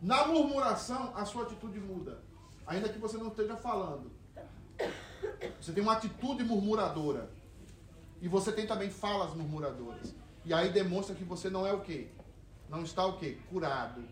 [0.00, 2.22] Na murmuração, a sua atitude muda.
[2.66, 4.10] Ainda que você não esteja falando.
[5.60, 7.30] Você tem uma atitude murmuradora.
[8.20, 10.14] E você tem também falas murmuradoras.
[10.44, 12.08] E aí demonstra que você não é o quê?
[12.68, 13.38] Não está o quê?
[13.50, 14.02] Curado.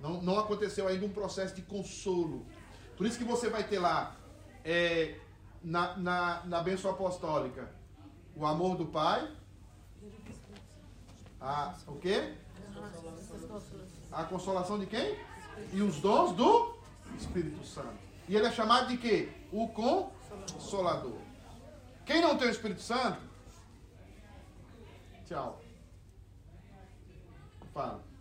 [0.00, 2.46] Não, não aconteceu ainda um processo de consolo.
[2.96, 4.16] Por isso que você vai ter lá,
[4.64, 5.18] é,
[5.62, 7.70] na, na, na bênção apostólica,
[8.34, 9.30] o amor do Pai.
[11.40, 12.34] A, o quê?
[14.12, 15.18] A consolação de quem?
[15.72, 16.74] E os dons do
[17.18, 17.98] Espírito Santo.
[18.28, 19.32] E ele é chamado de quê?
[19.52, 21.18] O Consolador.
[22.04, 23.20] Quem não tem o Espírito Santo?
[25.26, 25.60] Tchau.
[27.72, 28.15] Fala.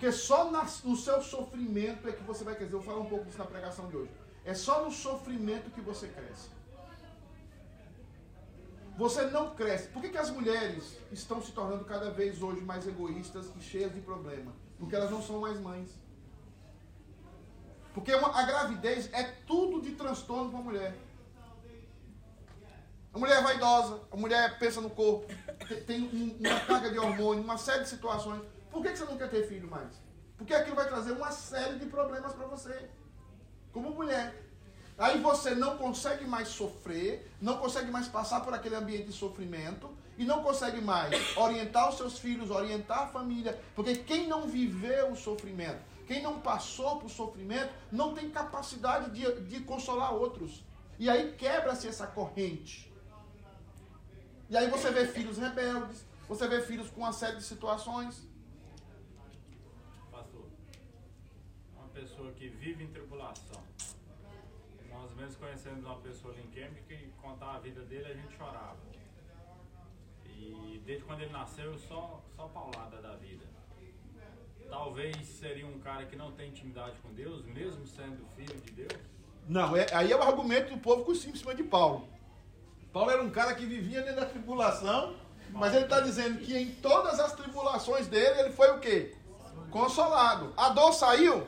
[0.00, 0.50] Porque só
[0.82, 2.72] no seu sofrimento é que você vai crescer.
[2.74, 4.10] Eu vou falar um pouco disso na pregação de hoje.
[4.46, 6.48] É só no sofrimento que você cresce.
[8.96, 9.88] Você não cresce.
[9.88, 13.92] Por que, que as mulheres estão se tornando cada vez hoje mais egoístas e cheias
[13.92, 14.54] de problema?
[14.78, 15.90] Porque elas não são mais mães.
[17.92, 20.96] Porque uma- a gravidez é tudo de transtorno para a mulher.
[23.12, 25.26] A mulher é vaidosa, a mulher pensa no corpo,
[25.68, 28.40] te- tem um- uma carga de hormônio, uma série de situações.
[28.70, 29.88] Por que, você não quer ter filho mais?
[30.36, 32.88] Porque aquilo vai trazer uma série de problemas para você,
[33.72, 34.34] como mulher.
[34.96, 39.90] Aí você não consegue mais sofrer, não consegue mais passar por aquele ambiente de sofrimento
[40.18, 45.12] e não consegue mais orientar os seus filhos, orientar a família, porque quem não viveu
[45.12, 50.62] o sofrimento, quem não passou por sofrimento, não tem capacidade de, de consolar outros.
[50.98, 52.92] E aí quebra-se essa corrente.
[54.50, 58.28] E aí você vê filhos rebeldes, você vê filhos com uma série de situações.
[60.10, 60.44] Pastor,
[61.74, 63.62] uma pessoa que vive em tribulação.
[64.90, 68.36] Nós mesmos conhecemos uma pessoa ali em Cambridge que contava a vida dele a gente
[68.36, 68.78] chorava.
[70.24, 73.44] E desde quando ele nasceu, só, só paulada da vida.
[74.68, 79.02] Talvez seria um cara que não tem intimidade com Deus, mesmo sendo filho de Deus.
[79.46, 82.08] Não, é- aí é o argumento do povo com em cima de Paulo.
[82.92, 85.16] Paulo era um cara que vivia dentro da tribulação,
[85.50, 89.14] mas ele está dizendo que em todas as tribulações dele, ele foi o quê?
[89.70, 90.52] Consolado.
[90.56, 91.46] A dor saiu,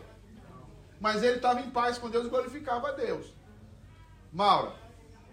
[1.02, 3.26] mas ele estava em paz com Deus e glorificava a Deus.
[4.32, 4.72] Maura,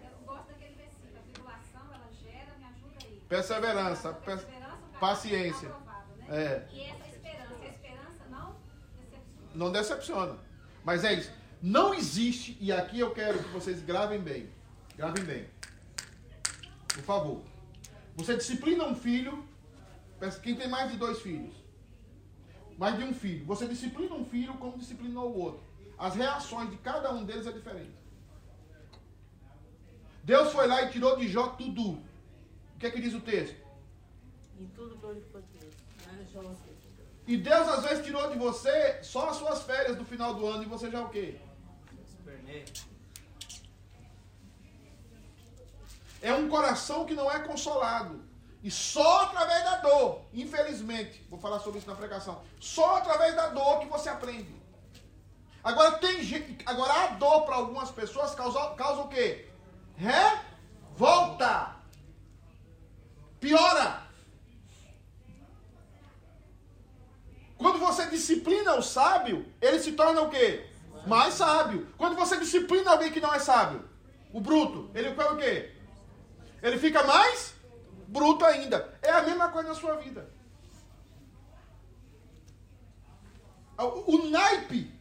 [0.02, 1.16] Eu gosto daquele versículo.
[1.16, 3.22] A tribulação, ela gera, me ajuda aí.
[3.28, 5.68] perseverança, per- Perseverança, paciência.
[5.68, 6.26] aprovado, né?
[6.28, 6.68] É.
[6.72, 8.56] E essa esperança, a esperança não
[8.98, 9.54] decepciona.
[9.54, 10.38] não decepciona.
[10.84, 11.32] Mas é isso.
[11.62, 14.50] Não existe, e aqui eu quero que vocês gravem bem.
[14.96, 15.48] Gravem bem.
[16.88, 17.42] Por favor.
[18.16, 19.46] Você disciplina um filho.
[20.42, 21.54] Quem tem mais de dois filhos?
[22.80, 23.44] Mais de um filho.
[23.44, 25.62] Você disciplina um filho como disciplinou o outro.
[25.98, 27.92] As reações de cada um deles é diferente.
[30.24, 31.82] Deus foi lá e tirou de Jó tudo.
[31.90, 33.54] O que é que diz o texto?
[34.58, 35.74] Em tudo glorificou Deus.
[36.06, 36.26] Né?
[36.32, 36.80] João 6.
[37.26, 40.62] E Deus às vezes tirou de você só as suas férias do final do ano
[40.62, 41.38] e você já é o quê?
[46.22, 48.29] É um coração que não é consolado.
[48.62, 52.42] E só através da dor, infelizmente, vou falar sobre isso na pregação.
[52.60, 54.60] Só através da dor que você aprende.
[55.64, 59.48] Agora tem gente, agora a dor para algumas pessoas causa, causa o quê?
[59.96, 61.76] Revolta.
[63.38, 64.02] Piora.
[67.56, 70.66] Quando você disciplina o sábio, ele se torna o quê?
[71.06, 71.88] Mais sábio.
[71.96, 73.88] Quando você disciplina alguém que não é sábio,
[74.32, 75.74] o bruto, ele faz o quê?
[76.62, 77.54] Ele fica mais
[78.10, 78.98] bruto ainda.
[79.02, 80.28] É a mesma coisa na sua vida.
[83.78, 84.92] O, o naipe,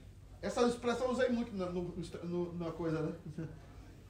[0.41, 1.93] essa expressão eu usei muito na, no-
[2.23, 3.13] no- na coisa, né?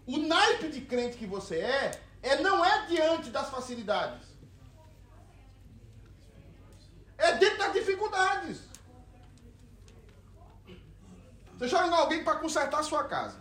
[0.06, 1.92] O naipe de crente que você é,
[2.24, 4.28] é não é diante das facilidades.
[7.16, 8.62] É dentro das dificuldades.
[11.60, 13.38] Você em alguém para consertar a sua casa.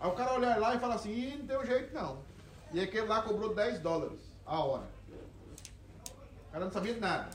[0.00, 2.24] Aí o cara olha lá e fala assim, não deu jeito não.
[2.72, 4.88] E aquele lá cobrou 10 dólares a hora.
[6.48, 7.30] O cara não sabia de nada.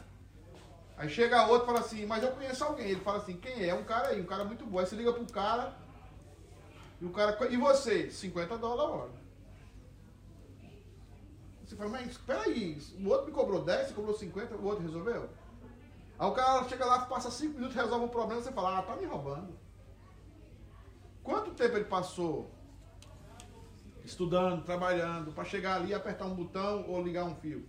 [0.98, 2.92] Aí chega outro e fala assim, mas eu conheço alguém.
[2.92, 3.74] Ele fala assim, quem é?
[3.74, 4.80] Um cara aí, um cara muito bom.
[4.80, 5.76] Aí você liga pro cara,
[7.02, 8.12] e o cara, e você?
[8.12, 9.12] 50 dólares a hora.
[11.66, 15.30] Você fala, mas peraí, o outro me cobrou 10, você cobrou 50, o outro resolveu?
[16.20, 18.96] Aí o cara chega lá, passa 5 minutos, resolve um problema, você fala, ah, tá
[18.96, 19.58] me roubando.
[21.24, 22.52] Quanto tempo ele passou
[24.12, 27.68] estudando, trabalhando, para chegar ali, apertar um botão ou ligar um fio?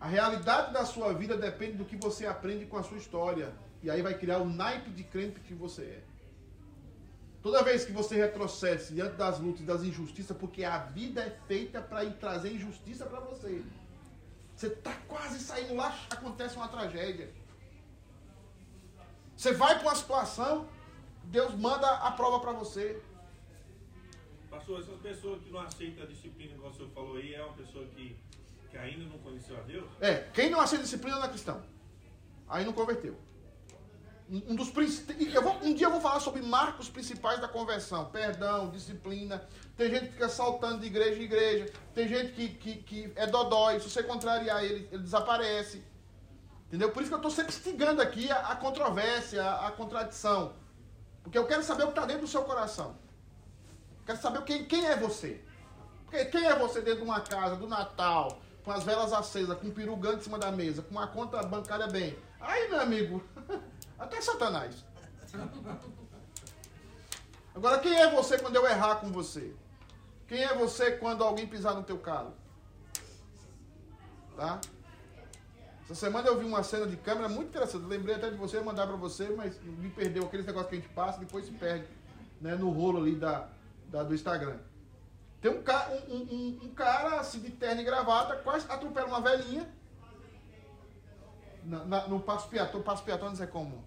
[0.00, 3.54] A realidade da sua vida depende do que você aprende com a sua história.
[3.82, 6.02] E aí vai criar o naipe de crente que você é.
[7.42, 11.30] Toda vez que você retrocede diante das lutas e das injustiças, porque a vida é
[11.46, 13.62] feita para trazer injustiça para você.
[14.56, 17.30] Você está quase saindo lá, acontece uma tragédia.
[19.36, 20.68] Você vai para uma situação,
[21.26, 23.00] Deus manda a prova para você.
[24.50, 27.54] Pastor, essas pessoas que não aceitam a disciplina, como o senhor falou aí, é uma
[27.54, 28.16] pessoa que,
[28.70, 29.84] que ainda não conheceu a Deus?
[30.00, 31.62] É, quem não aceita disciplina não é cristão.
[32.48, 33.16] Aí não converteu.
[34.30, 34.72] Um dos
[35.34, 38.06] eu vou- um dia eu vou falar sobre marcos principais da conversão.
[38.06, 39.46] Perdão, disciplina.
[39.76, 41.72] Tem gente que fica saltando de igreja em igreja.
[41.94, 43.80] Tem gente que, que, que é dodói.
[43.80, 45.84] Se você contrariar ele, ele desaparece.
[46.68, 46.90] Entendeu?
[46.90, 50.54] Por isso que eu estou sempre instigando aqui a, a controvérsia, a, a contradição.
[51.24, 52.94] Porque eu quero saber o que está dentro do seu coração.
[54.06, 55.42] Quero saber quem, quem é você.
[56.04, 59.68] Porque quem é você dentro de uma casa, do Natal, com as velas acesas, com
[59.68, 62.16] um peru grande em cima da mesa, com uma conta bancária bem.
[62.38, 63.24] Aí, meu amigo,
[63.98, 64.84] até Satanás.
[67.54, 69.54] Agora, quem é você quando eu errar com você?
[70.28, 72.34] Quem é você quando alguém pisar no teu calo?
[74.36, 74.60] Tá?
[75.84, 77.82] Essa semana eu vi uma cena de câmera muito interessante.
[77.82, 80.80] Eu lembrei até de você, mandar pra você, mas me perdeu aqueles negócios que a
[80.80, 81.86] gente passa, depois se perde
[82.40, 83.48] né, no rolo ali da,
[83.88, 84.56] da- do Instagram.
[85.42, 89.20] Tem um, ca- um, um- um- cara assim de terno e gravata, quase atropela uma
[89.20, 89.68] velhinha.
[91.64, 92.82] Na, na- no Passo Piatônio.
[92.84, 93.84] Passo Piatônio é como?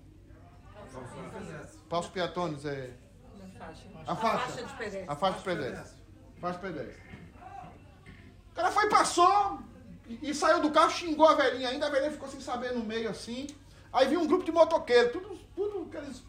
[1.90, 2.92] Passo Piatônio é.
[4.06, 4.38] A A faixa.
[4.48, 5.06] faixa de pedestre.
[5.08, 5.98] A faixa de pedestre.
[6.40, 7.02] Faixa de pedestre.
[8.52, 9.57] O cara foi, passou
[10.30, 11.88] e, saiu do carro, xingou a velhinha ainda.
[11.88, 13.48] A velhinha ficou sem saber no meio assim.
[13.92, 16.24] Aí viu um grupo de motoqueiros, tudo, tudo aqueles.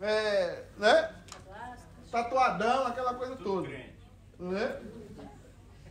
[0.00, 1.14] É, né?
[2.10, 3.68] Tatuadão, aquela coisa Tudo toda.
[3.68, 4.10] crente.
[4.38, 4.80] Né?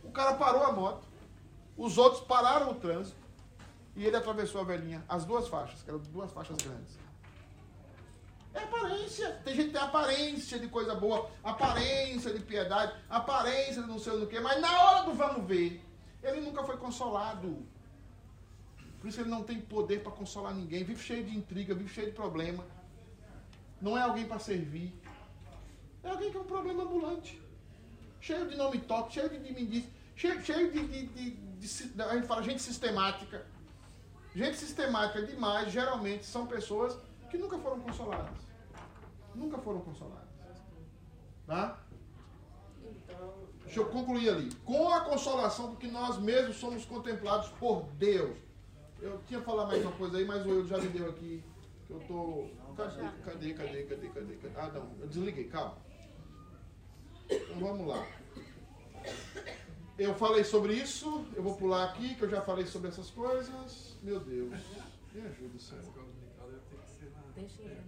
[0.02, 1.06] O cara parou a moto.
[1.76, 3.16] Os outros pararam o trânsito.
[3.94, 5.04] E ele atravessou a velhinha.
[5.08, 6.98] As duas faixas, que eram duas faixas grandes.
[8.54, 9.40] É aparência.
[9.44, 14.14] Tem gente que tem aparência de coisa boa, aparência de piedade, aparência de não sei
[14.14, 15.84] o que, mas na hora do vamos ver,
[16.22, 17.66] ele nunca foi consolado.
[19.00, 20.82] Por isso ele não tem poder para consolar ninguém.
[20.84, 22.64] Vive cheio de intriga, vive cheio de problema.
[23.80, 24.92] Não é alguém para servir.
[26.02, 27.40] É alguém que é um problema ambulante.
[28.20, 32.14] Cheio de não me toque, cheio de dimindice, cheio, cheio de, de, de, de A
[32.14, 33.46] gente fala gente sistemática.
[34.34, 36.98] Gente sistemática demais, geralmente, são pessoas
[37.30, 38.38] que nunca foram consoladas.
[39.34, 40.28] Nunca foram consoladas.
[41.46, 41.78] Tá?
[43.68, 44.50] Deixa eu concluir ali.
[44.64, 48.34] Com a consolação do que nós mesmos somos contemplados por Deus.
[48.98, 51.44] Eu tinha falado mais uma coisa aí, mas o eu já me deu aqui.
[51.86, 52.48] Que eu tô.
[52.74, 54.54] Cadê, cadê, cadê, cadê, cadê, cadê?
[54.56, 54.90] Ah, não.
[54.98, 55.76] Eu desliguei, calma.
[57.28, 58.06] Então vamos lá.
[59.98, 63.96] Eu falei sobre isso, eu vou pular aqui, que eu já falei sobre essas coisas.
[64.02, 64.54] Meu Deus.
[65.12, 65.84] Me ajuda, Senhor.
[67.34, 67.82] Deixa ele.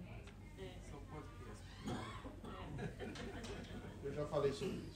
[4.03, 4.90] Eu já falei sobre isso.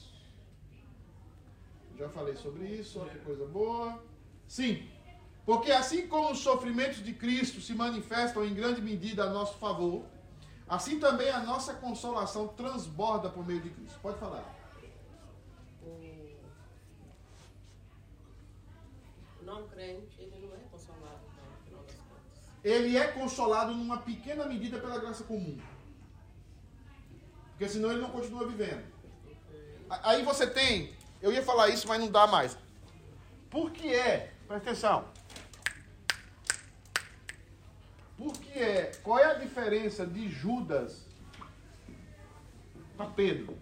[1.98, 4.04] Já falei sobre isso, olha que coisa boa.
[4.48, 4.88] Sim,
[5.46, 10.04] porque assim como os sofrimentos de Cristo se manifestam em grande medida a nosso favor,
[10.68, 14.00] assim também a nossa consolação transborda por meio de Cristo.
[14.02, 14.54] Pode falar.
[19.42, 22.24] O não crente, ele não é consolado, não, no final das contas.
[22.64, 25.58] Ele é consolado numa pequena medida pela graça comum.
[27.52, 28.84] Porque senão ele não continua vivendo.
[29.90, 30.95] A- Aí você tem,
[31.26, 32.56] eu ia falar isso, mas não dá mais.
[33.50, 34.32] Por que é?
[34.48, 35.06] Presta atenção.
[38.16, 38.92] Por que é?
[39.02, 41.04] Qual é a diferença de Judas
[42.96, 43.58] para Pedro?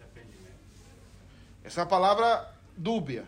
[0.00, 0.56] Arrependimento.
[1.62, 3.26] Essa é palavra dúbia.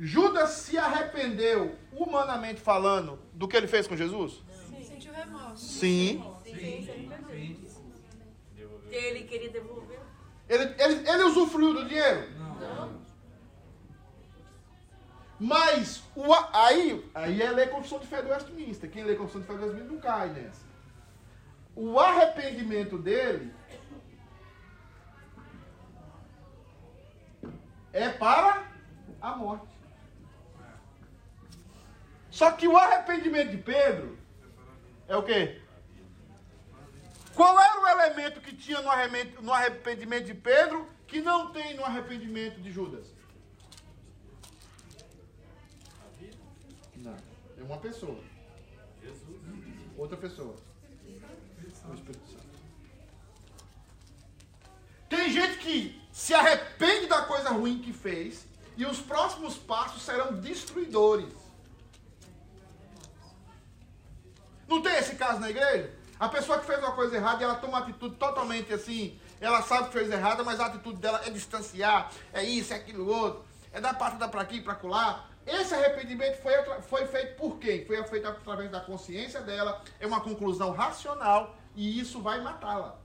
[0.00, 4.42] Judas se arrependeu, humanamente falando, do que ele fez com Jesus?
[4.84, 5.64] Sentiu remorso.
[5.64, 6.24] Sim.
[8.88, 9.98] Que ele queria devolver.
[10.48, 12.26] Ele, ele, ele usufruiu do dinheiro?
[15.38, 18.90] Mas o, aí, aí é ler Confissão de Fé do Westminster.
[18.90, 20.66] Quem lê Confissão de Fé do Westminster não cai nessa.
[21.76, 23.54] O arrependimento dele
[27.92, 28.66] é para
[29.20, 29.68] a morte.
[32.30, 34.18] Só que o arrependimento de Pedro
[35.06, 35.60] é o quê?
[37.38, 42.60] Qual era o elemento que tinha no arrependimento, de Pedro que não tem no arrependimento
[42.60, 43.14] de Judas?
[46.96, 47.16] Não.
[47.56, 48.20] É uma pessoa.
[49.00, 49.40] Jesus.
[49.96, 50.56] Outra pessoa.
[51.88, 52.48] O Espírito Santo.
[55.08, 60.40] Tem gente que se arrepende da coisa ruim que fez e os próximos passos serão
[60.40, 61.32] destruidores.
[64.66, 65.97] Não tem esse caso na igreja?
[66.18, 69.86] A pessoa que fez uma coisa errada ela toma uma atitude totalmente assim, ela sabe
[69.86, 73.80] que fez errada, mas a atitude dela é distanciar, é isso, é aquilo outro, é
[73.80, 75.30] dar patada para aqui para colar.
[75.46, 76.52] Esse arrependimento foi,
[76.82, 77.84] foi feito por quem?
[77.86, 82.98] Foi feito através da consciência dela, é uma conclusão racional e isso vai matá-la.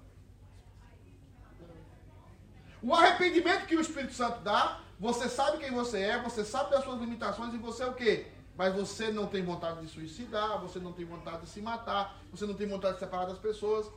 [2.81, 6.83] O arrependimento que o Espírito Santo dá, você sabe quem você é, você sabe das
[6.83, 8.27] suas limitações e você é o quê?
[8.55, 12.45] Mas você não tem vontade de suicidar, você não tem vontade de se matar, você
[12.45, 13.89] não tem vontade de separar das pessoas.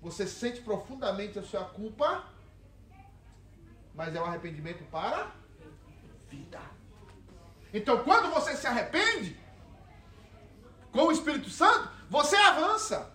[0.00, 2.24] Você sente profundamente a sua culpa,
[3.94, 5.32] mas é um arrependimento para
[6.28, 6.60] vida.
[7.72, 9.38] Então, quando você se arrepende
[10.92, 13.10] com o Espírito Santo, você avança.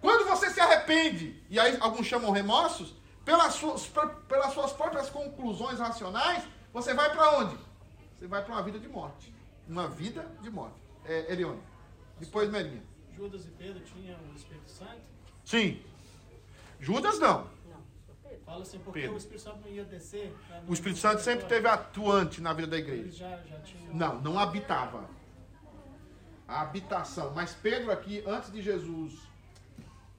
[0.00, 3.86] Quando você se arrepende, e aí alguns chamam remorsos, pelas suas,
[4.26, 7.69] pelas suas próprias conclusões racionais, você vai para onde?
[8.20, 9.34] Você vai para uma vida de morte.
[9.66, 10.76] Uma vida de morte.
[11.06, 11.62] É, Elione.
[12.18, 12.82] Depois Merinha.
[13.16, 15.00] Judas e Pedro tinham o Espírito Santo?
[15.42, 15.82] Sim.
[16.78, 17.48] Judas não.
[17.66, 17.80] Não.
[18.44, 19.14] Fala assim, porque Pedro.
[19.14, 20.36] o Espírito Santo não ia descer.
[20.50, 23.10] né, no- O Espírito Santo sempre teve atuante na vida da igreja.
[23.10, 23.94] já, já tinham.
[23.94, 25.08] Não, não habitava.
[26.46, 27.32] a habitação.
[27.34, 29.14] Mas Pedro aqui, antes de Jesus,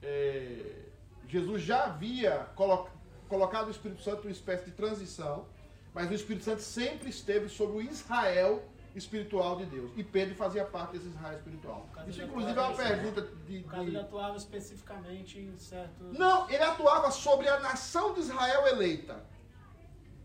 [0.02, 0.86] é,
[1.28, 2.88] Jesus já havia colo-
[3.28, 5.46] colocado o Espírito Santo em uma espécie de transição,
[5.94, 8.64] mas o Espírito Santo sempre esteve sobre o Israel
[8.94, 9.90] espiritual de Deus.
[9.96, 11.88] E Pedro fazia parte desse Israel espiritual.
[12.06, 13.62] Isso, inclusive, é uma atuava- pergunta de.
[13.62, 13.96] Caso, ele de...
[13.96, 16.18] atuava especificamente em certos.
[16.18, 19.24] Não, ele atuava sobre a nação de Israel eleita.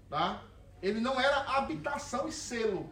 [0.10, 0.42] Tá?
[0.82, 2.90] Ele não era habitação e selo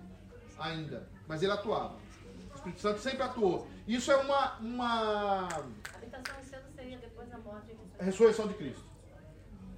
[0.57, 1.95] ainda, mas ele atuava.
[1.95, 3.67] O Espírito Santo sempre atuou.
[3.87, 5.47] Isso é uma, uma
[5.93, 7.89] Habitação em selo seria depois da morte de Jesus.
[7.99, 8.83] ressurreição de Cristo.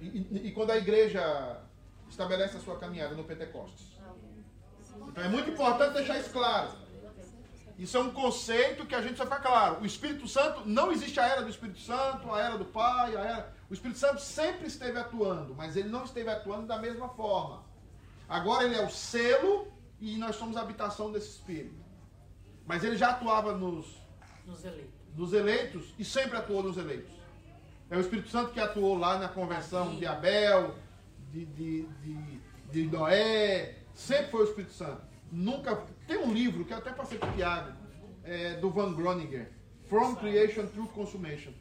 [0.00, 1.60] E, e- e quando a igreja
[2.08, 3.86] estabelece a sua caminhada no Pentecostes.
[5.08, 6.70] Então é muito importante deixar isso claro.
[7.78, 9.80] Isso é um conceito que a gente precisa ficar claro.
[9.80, 13.20] O Espírito Santo, não existe a era do Espírito Santo, a era do Pai, a
[13.20, 13.52] era.
[13.70, 17.62] O Espírito Santo sempre esteve atuando, mas ele não esteve atuando da mesma forma.
[18.28, 19.68] Agora ele é o selo
[20.00, 21.76] e nós somos a habitação desse Espírito.
[22.66, 23.96] Mas ele já atuava nos,
[24.44, 24.92] Nos eleitos.
[25.14, 27.12] dos eleitos e sempre atuou nos eleitos.
[27.88, 30.74] É o Espírito Santo que atuou lá na conversão de Abel,
[31.32, 33.76] de, de, de, de Noé.
[33.94, 35.02] Sempre foi o Espírito Santo.
[35.30, 35.84] Nunca.
[36.06, 37.72] Tem um livro que eu até passei para Tiago,
[38.24, 39.50] é, do Van Groninger,
[39.88, 41.52] From Creation Through Consummation.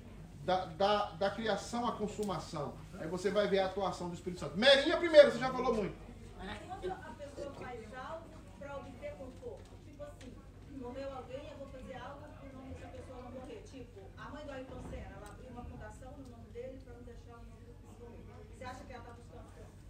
[0.43, 2.73] Da, da, da criação à consumação.
[2.97, 4.57] Aí você vai ver a atuação do Espírito Santo.
[4.57, 5.93] Merinha primeiro, você já falou muito.
[6.37, 8.23] Quando a pessoa faz algo
[8.57, 10.31] para obter conforto, tipo assim,
[10.79, 13.61] morreu alguém, eu vou fazer algo para o nome dessa pessoa não morrer.
[13.69, 17.03] Tipo, a mãe do Ayrton Senna, ela abriu uma fundação no nome dele para não
[17.03, 18.45] deixar o nome do morrer.
[18.57, 19.47] Você acha que ela está buscando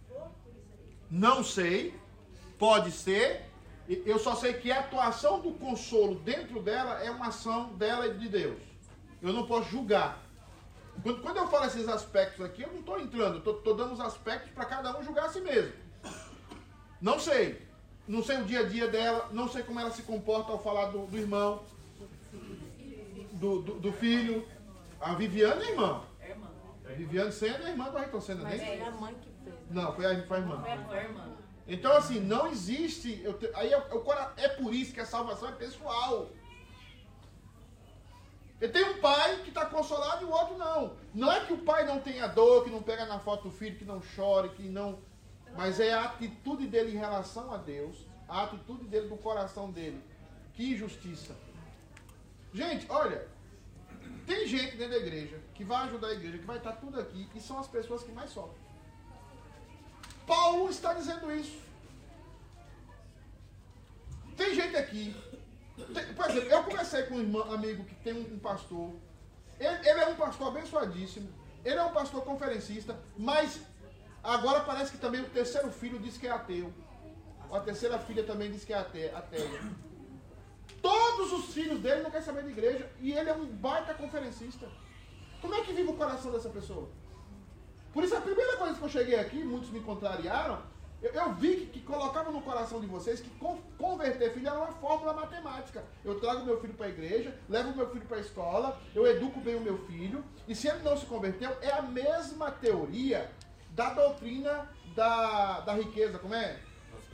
[0.08, 0.96] conforto por isso aí?
[1.18, 1.98] Não sei,
[2.58, 3.44] pode ser.
[3.88, 8.14] Eu só sei que a atuação do consolo dentro dela é uma ação dela e
[8.14, 8.62] de Deus.
[9.20, 10.22] Eu não posso julgar.
[11.02, 14.00] Quando, quando eu falo esses aspectos aqui, eu não estou entrando, eu estou dando os
[14.00, 15.72] aspectos para cada um julgar a si mesmo.
[17.00, 17.66] Não sei.
[18.06, 20.86] Não sei o dia a dia dela, não sei como ela se comporta ao falar
[20.86, 21.62] do, do irmão,
[23.32, 24.46] do, do, do filho.
[25.00, 26.02] A Viviane é irmã.
[26.20, 26.48] É irmã.
[26.88, 28.80] A Viviane Senna é irmã do Ayrton Senna, Mas nem?
[28.80, 29.27] é a mãe que.
[29.70, 30.60] Não, foi a, foi a irmã.
[30.60, 31.36] Foi a, foi a irmã.
[31.66, 33.20] Então, assim, não existe.
[33.22, 36.28] eu aí é, o cora- é por isso que a salvação é pessoal.
[38.52, 40.96] Porque tem um pai que está consolado e o outro não.
[41.14, 43.76] Não é que o pai não tenha dor, que não pega na foto do filho,
[43.76, 44.98] que não chore, que não.
[45.56, 50.02] Mas é a atitude dele em relação a Deus, a atitude dele do coração dele.
[50.54, 51.36] Que injustiça.
[52.52, 53.28] Gente, olha,
[54.26, 57.28] tem gente dentro da igreja que vai ajudar a igreja, que vai estar tudo aqui,
[57.34, 58.67] e são as pessoas que mais sofrem.
[60.28, 61.58] Paulo está dizendo isso.
[64.36, 65.16] Tem gente aqui.
[65.94, 68.94] tem- por exemplo, eu conversei com um irmão, amigo que tem um, um pastor.
[69.58, 71.28] Ele, ele é um pastor abençoadíssimo.
[71.64, 73.60] Ele é um pastor conferencista, mas
[74.22, 76.72] agora parece que também o terceiro filho diz que é ateu.
[77.50, 79.60] A terceira filha também diz que é ate- ateia.
[80.82, 84.68] Todos os filhos dele não querem saber de igreja e ele é um baita conferencista.
[85.40, 86.88] Como é que vive o coração dessa pessoa?
[87.92, 90.58] Por isso, a primeira coisa que eu cheguei aqui, muitos me contrariaram,
[91.00, 94.58] eu, eu vi que, que colocava no coração de vocês que con- converter filho era
[94.58, 95.84] uma fórmula matemática.
[96.04, 99.40] Eu trago meu filho para a igreja, levo meu filho para a escola, eu educo
[99.40, 103.30] bem o meu filho, e se ele não se converteu, é a mesma teoria
[103.70, 106.58] da doutrina da, da riqueza, como é?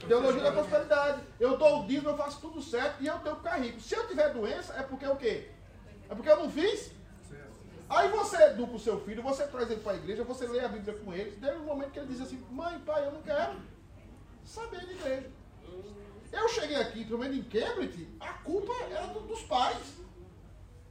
[0.07, 1.21] Teologia da prosperidade.
[1.39, 3.79] Eu dou o dízimo, eu faço tudo certo e eu tenho que ficar rico.
[3.79, 5.49] Se eu tiver doença, é porque o quê?
[6.09, 6.91] É porque eu não fiz?
[7.89, 10.67] Aí você educa o seu filho, você traz ele para a igreja, você lê a
[10.67, 11.31] Bíblia com ele.
[11.37, 13.59] Teve um momento que ele diz assim: Mãe, pai, eu não quero
[14.43, 15.31] saber de igreja.
[16.31, 19.95] Eu cheguei aqui, pelo menos em Cambridge, a culpa era do- dos pais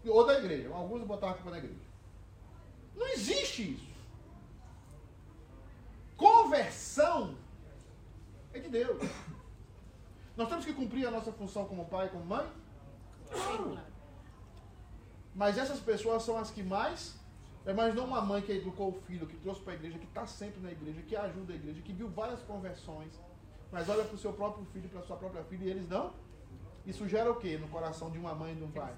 [0.07, 0.69] ou da igreja.
[0.73, 1.81] Alguns botavam a culpa na igreja.
[2.97, 3.95] Não existe isso.
[6.17, 7.35] Conversão
[8.53, 9.03] é de Deus.
[10.37, 12.47] Nós temos que cumprir a nossa função como pai e como mãe?
[13.31, 13.79] Claro.
[15.35, 17.15] Mas essas pessoas são as que mais.
[17.65, 20.27] Mas não uma mãe que educou o filho, que trouxe para a igreja, que está
[20.27, 23.19] sempre na igreja, que ajuda a igreja, que viu várias conversões.
[23.73, 26.13] Mas olha para o seu próprio filho, para sua própria filha, e eles não.
[26.87, 28.95] Isso gera o quê no coração de uma mãe e de um pai?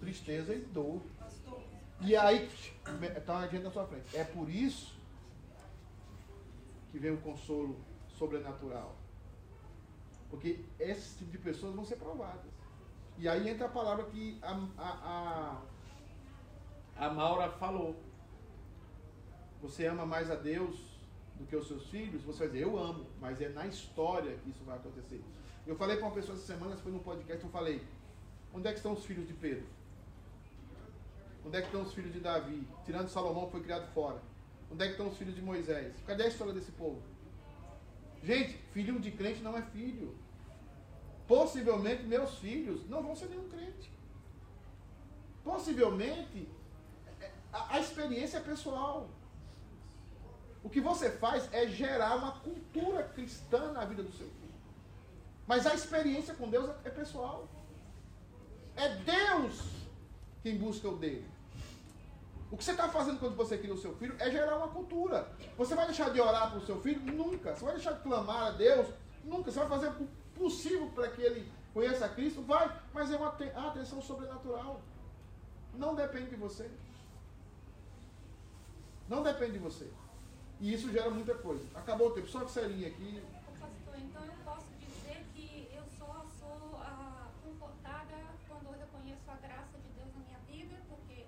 [0.00, 1.02] Tristeza e dor.
[2.00, 2.48] E aí,
[3.16, 4.16] está a gente na sua frente.
[4.16, 4.98] É por isso
[6.90, 7.78] que vem o consolo
[8.18, 8.96] sobrenatural.
[10.30, 12.50] Porque esse tipo de pessoas vão ser provadas.
[13.20, 15.60] E aí entra a palavra que a, a,
[16.96, 17.94] a, a Maura falou.
[19.60, 20.74] Você ama mais a Deus
[21.38, 22.22] do que os seus filhos?
[22.22, 25.22] Você vai dizer, eu amo, mas é na história que isso vai acontecer.
[25.66, 27.86] Eu falei para uma pessoa essa semana, foi num podcast, eu falei,
[28.54, 29.66] onde é que estão os filhos de Pedro?
[31.44, 32.66] Onde é que estão os filhos de Davi?
[32.86, 34.22] Tirando Salomão foi criado fora.
[34.72, 35.94] Onde é que estão os filhos de Moisés?
[36.06, 37.02] Cadê a história desse povo?
[38.22, 40.16] Gente, filho de crente não é filho.
[41.30, 43.88] Possivelmente meus filhos não vão ser nenhum crente.
[45.44, 46.48] possivelmente
[47.20, 49.08] é, a, a experiência é pessoal.
[50.64, 54.54] O que você faz é gerar uma cultura cristã na vida do seu filho.
[55.46, 57.48] Mas a experiência com Deus é pessoal.
[58.74, 59.62] É Deus
[60.42, 61.30] quem busca o dele.
[62.50, 65.30] O que você está fazendo quando você cria o seu filho é gerar uma cultura.
[65.56, 67.00] Você vai deixar de orar para o seu filho?
[67.00, 67.54] Nunca.
[67.54, 68.88] Você vai deixar de clamar a Deus?
[69.22, 69.52] Nunca.
[69.52, 69.92] Você vai fazer
[70.40, 72.42] o possível para que ele conheça Cristo?
[72.42, 72.80] Vai.
[72.94, 73.28] Mas é uma
[73.68, 74.80] atenção sobrenatural.
[75.74, 76.70] Não depende de você.
[79.08, 79.90] Não depende de você.
[80.60, 81.66] E isso gera muita coisa.
[81.74, 82.28] Acabou o tempo.
[82.28, 83.22] Só que serinha aqui.
[83.58, 88.14] Pastor, então eu posso dizer que eu só sou ah, confortada
[88.48, 91.26] quando eu reconheço a graça de Deus na minha vida, porque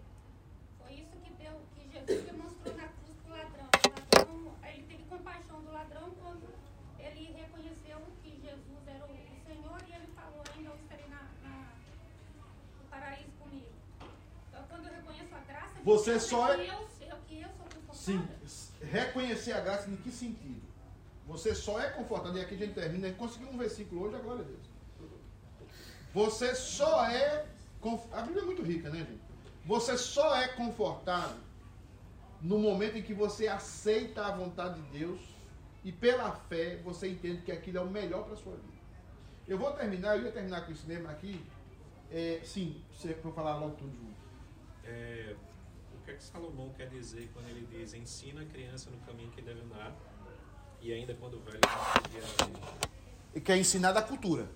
[0.79, 3.69] foi isso que, deu, que Jesus demonstrou na cruz para o ladrão.
[3.73, 4.53] O ladrão.
[4.65, 6.49] Ele teve compaixão do ladrão quando
[6.99, 11.23] ele reconheceu que Jesus era o, o Senhor e ele falou, ainda eu estarei na,
[11.43, 11.73] na,
[12.79, 13.73] no paraíso comigo.
[14.49, 16.93] Então quando eu reconheço a graça de Você só é eu.
[17.93, 18.27] Sim.
[18.81, 20.61] Reconhecer a graça em que sentido?
[21.27, 24.17] Você só é confortado, e aqui a gente termina, a gente conseguiu um versículo hoje,
[24.17, 24.73] a glória a Deus.
[26.13, 27.47] Você só é.
[28.13, 29.21] A Bíblia é muito rica, né, gente?
[29.65, 31.37] Você só é confortado
[32.41, 35.21] no momento em que você aceita a vontade de Deus
[35.85, 38.83] e pela fé você entende que aquilo é o melhor para a sua vida.
[39.47, 41.41] Eu vou terminar, eu ia terminar com esse tema aqui.
[42.11, 44.17] É, sim, você vai falar logo tudo junto.
[44.85, 45.35] É,
[46.03, 49.31] o que é que Salomão quer dizer quando ele diz ensina a criança no caminho
[49.31, 49.95] que deve andar
[50.81, 52.89] e ainda quando velho não desviará dele?
[53.35, 54.51] e quer ensinar da cultura.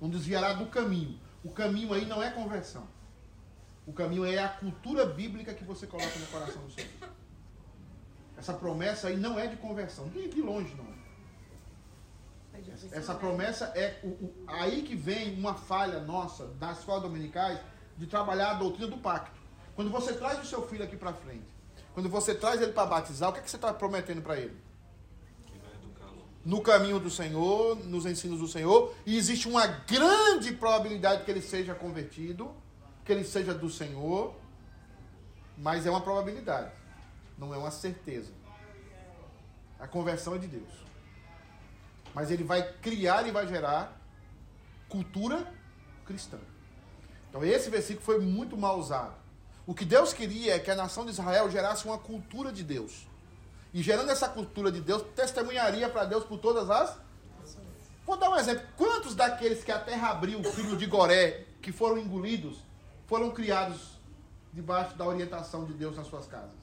[0.00, 1.18] Não desviará do caminho.
[1.44, 2.86] O caminho aí não é conversão.
[3.86, 7.08] O caminho é a cultura bíblica que você coloca no coração do seu filho.
[8.36, 10.08] Essa promessa aí não é de conversão.
[10.08, 10.98] De, de longe não.
[12.92, 17.60] Essa promessa é o, o- aí que vem uma falha nossa das escolas dominicais
[17.96, 19.37] de trabalhar a doutrina do pacto.
[19.78, 21.46] Quando você traz o seu filho aqui para frente,
[21.94, 24.60] quando você traz ele para batizar, o que, é que você está prometendo para ele?
[26.44, 31.40] No caminho do Senhor, nos ensinos do Senhor, e existe uma grande probabilidade que ele
[31.40, 32.52] seja convertido,
[33.04, 34.34] que ele seja do Senhor,
[35.56, 36.72] mas é uma probabilidade,
[37.38, 38.32] não é uma certeza.
[39.78, 40.72] A conversão é de Deus.
[42.12, 43.96] Mas ele vai criar e vai gerar
[44.88, 45.54] cultura
[46.04, 46.40] cristã.
[47.30, 49.27] Então esse versículo foi muito mal usado.
[49.68, 53.06] O que Deus queria é que a nação de Israel gerasse uma cultura de Deus.
[53.74, 56.98] E gerando essa cultura de Deus, testemunharia para Deus por todas as.
[58.06, 58.66] Vou dar um exemplo.
[58.78, 62.56] Quantos daqueles que a terra abriu, filho de Goré, que foram engolidos,
[63.06, 64.00] foram criados
[64.54, 66.56] debaixo da orientação de Deus nas suas casas?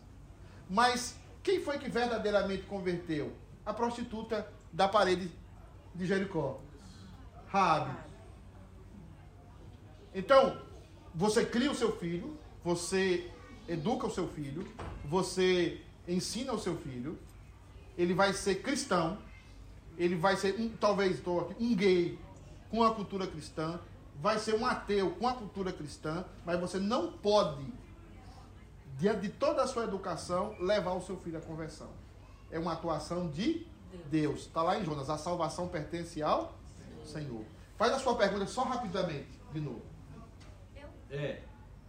[0.67, 3.33] Mas quem foi que verdadeiramente converteu?
[3.63, 5.31] A prostituta da parede
[5.93, 6.59] de Jericó.
[7.49, 7.95] Raabe.
[10.11, 10.59] Então,
[11.13, 12.35] você cria o seu filho,
[12.65, 13.29] você
[13.69, 14.67] educa o seu filho,
[15.05, 17.15] você ensina o seu filho,
[17.95, 19.19] ele vai ser cristão,
[19.99, 22.19] ele vai ser, um, talvez estou aqui, um gay
[22.71, 23.79] com a cultura cristã,
[24.15, 27.63] vai ser um ateu com a cultura cristã, mas você não pode,
[28.97, 31.89] diante de toda a sua educação, levar o seu filho à conversão.
[32.49, 33.67] É uma atuação de
[34.09, 34.41] Deus.
[34.41, 36.55] Está lá em Jonas, a salvação pertence ao
[37.05, 37.45] Senhor.
[37.77, 39.83] Faz a sua pergunta só rapidamente, de novo.
[40.75, 41.43] Eu, É.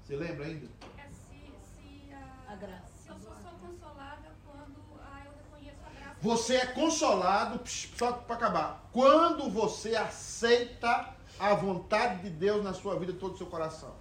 [0.06, 0.68] Você lembra ainda?
[0.98, 1.34] é se,
[1.74, 2.84] se, ah, A graça.
[3.02, 8.12] se eu só sou consolada quando ah, eu reconheço a graça Você é consolado, só
[8.12, 13.48] para acabar, quando você aceita a vontade de Deus na sua vida, todo o seu
[13.48, 13.96] coração.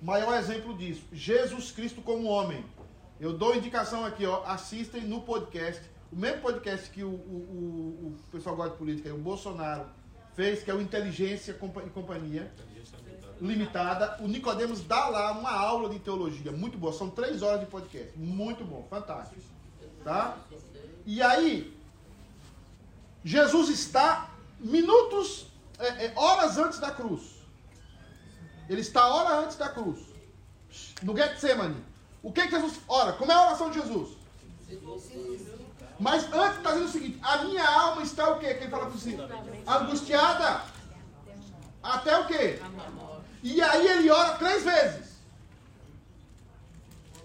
[0.00, 2.64] Maior exemplo disso, Jesus Cristo como homem.
[3.18, 5.82] Eu dou indicação aqui, ó, assistem no podcast,
[6.12, 9.86] o mesmo podcast que o, o, o, o pessoal gosta de política, o Bolsonaro
[10.36, 12.48] fez, que é o Inteligência e Companhia
[13.40, 14.16] limitada.
[14.20, 16.92] O Nicodemos dá lá uma aula de teologia muito boa.
[16.92, 18.16] São três horas de podcast.
[18.16, 19.40] Muito bom, fantástico.
[20.04, 20.36] Tá?
[21.04, 21.76] E aí,
[23.24, 25.46] Jesus está minutos,
[25.78, 27.38] é, é, horas antes da cruz.
[28.68, 30.00] Ele está hora antes da cruz.
[31.02, 31.82] No Getsemane.
[32.22, 33.12] O que, que Jesus ora?
[33.12, 34.16] Como é a oração de Jesus?
[35.98, 38.54] Mas antes está dizendo o seguinte: a minha alma está o quê?
[38.54, 39.16] Que ele fala para si?
[39.66, 40.62] Angustiada.
[41.82, 42.60] Até o quê?
[43.42, 45.18] E aí ele ora três vezes.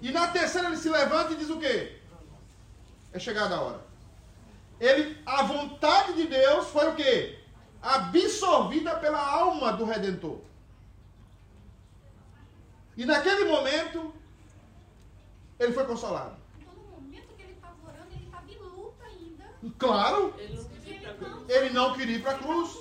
[0.02, 1.98] E na terceira ele se levanta e diz o quê?
[3.12, 3.82] É chegada a hora.
[4.80, 7.40] Ele, a vontade de Deus foi o quê?
[7.82, 10.40] Absorvida pela alma do Redentor.
[12.96, 14.14] E naquele momento,
[15.60, 16.36] ele foi consolado.
[16.60, 19.46] Então, no momento que ele estava orando, ele estava em luta ainda.
[19.80, 21.50] Claro, Ele não queria ir cruz.
[21.50, 22.78] ele não queria para a cruz.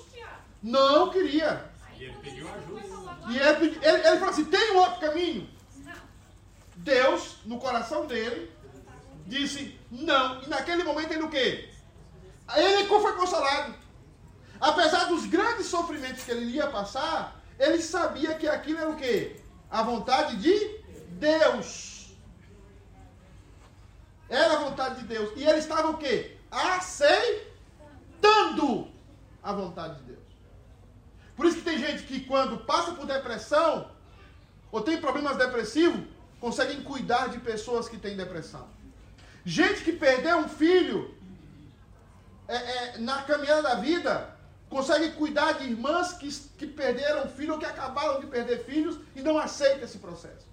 [0.63, 1.71] Não queria.
[1.87, 2.92] Aí, E ele pediu ajuda.
[3.29, 5.49] E ele, ele, ele falou assim: tem um outro caminho.
[5.77, 8.51] Não, no coração dele,
[9.27, 10.43] disse não.
[10.43, 11.69] E naquele momento ele o quê?
[12.57, 13.75] Ele foi consolado.
[14.61, 19.41] Apesar dos grandes sofrimentos que ele ia passar, ele sabia que aquilo era o quê?
[19.71, 20.83] A vontade de
[21.19, 22.15] Deus.
[24.29, 25.33] Era a vontade de Deus.
[25.37, 26.37] E ele estava o quê?
[26.51, 27.43] Aceitando
[29.43, 30.22] a vontade de Deus.
[31.43, 33.91] Por isso que tem gente que quando passa por depressão,
[34.71, 36.01] ou tem problemas depressivos,
[36.39, 38.69] conseguem cuidar de pessoas que têm depressão.
[39.45, 41.13] Gente que perdeu um filho
[42.47, 44.37] é, é, na caminhada da vida,
[44.71, 49.21] consegue cuidar de irmãs que, que perderam filho ou que acabaram de perder filhos e
[49.21, 50.47] não aceita esse processo.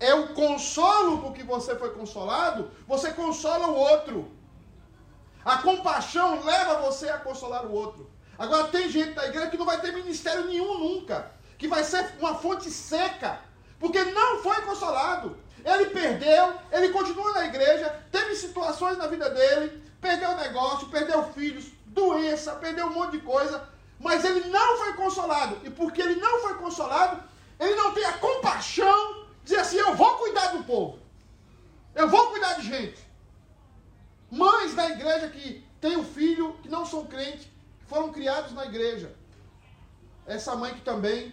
[0.00, 4.28] É o consolo com que você foi consolado, você consola o outro.
[5.44, 8.12] A compaixão leva você a consolar o outro.
[8.38, 12.14] Agora tem gente da igreja que não vai ter ministério nenhum nunca, que vai ser
[12.18, 13.40] uma fonte seca,
[13.78, 15.38] porque não foi consolado.
[15.64, 21.66] Ele perdeu, ele continua na igreja, teve situações na vida dele, perdeu negócio, perdeu filhos,
[21.86, 23.66] doença, perdeu um monte de coisa,
[23.98, 25.60] mas ele não foi consolado.
[25.64, 27.22] E porque ele não foi consolado,
[27.58, 30.98] ele não tem a compaixão de dizer assim: eu vou cuidar do povo,
[31.94, 33.02] eu vou cuidar de gente.
[34.30, 37.46] Mães da igreja que têm um filho que não são crentes,
[37.86, 39.14] foram criados na igreja.
[40.26, 41.32] Essa mãe que também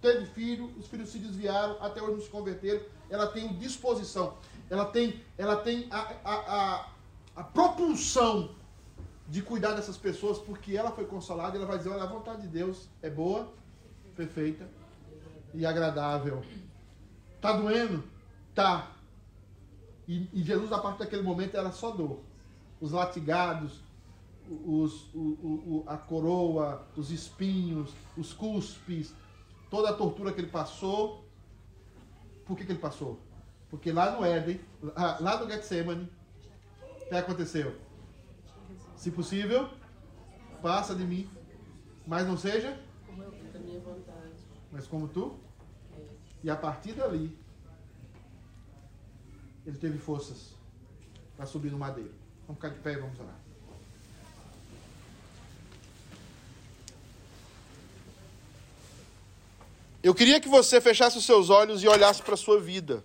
[0.00, 4.36] teve filho, os filhos se desviaram, até hoje não se converteram, ela tem disposição,
[4.68, 6.86] ela tem, ela tem a, a, a,
[7.36, 8.54] a propulsão
[9.28, 12.48] de cuidar dessas pessoas, porque ela foi consolada, ela vai dizer, olha, a vontade de
[12.48, 13.52] Deus é boa,
[14.16, 14.68] perfeita
[15.54, 16.42] e agradável.
[17.40, 18.02] Tá doendo?
[18.54, 18.90] Tá.
[20.06, 22.20] E, e Jesus, a partir daquele momento, era só dor.
[22.80, 23.80] Os latigados,
[24.52, 29.14] os, o, o, a coroa, os espinhos, os cuspes,
[29.70, 31.24] toda a tortura que ele passou.
[32.44, 33.20] Por que, que ele passou?
[33.70, 34.60] Porque lá no Éden,
[34.94, 36.10] lá no Getsemane,
[37.02, 37.74] o que aconteceu?
[38.96, 39.70] Se possível,
[40.60, 41.28] passa de mim.
[42.06, 42.78] Mas não seja?
[44.70, 45.38] Mas como tu?
[46.42, 47.38] E a partir dali,
[49.64, 50.54] ele teve forças
[51.36, 52.12] para subir no madeiro.
[52.46, 53.41] Vamos ficar de pé e vamos orar.
[60.02, 63.04] Eu queria que você fechasse os seus olhos e olhasse para a sua vida,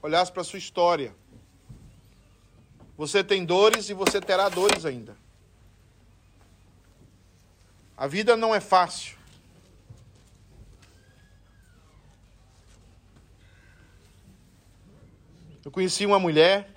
[0.00, 1.14] olhasse para a sua história.
[2.96, 5.14] Você tem dores e você terá dores ainda.
[7.94, 9.18] A vida não é fácil.
[15.62, 16.68] Eu conheci uma mulher,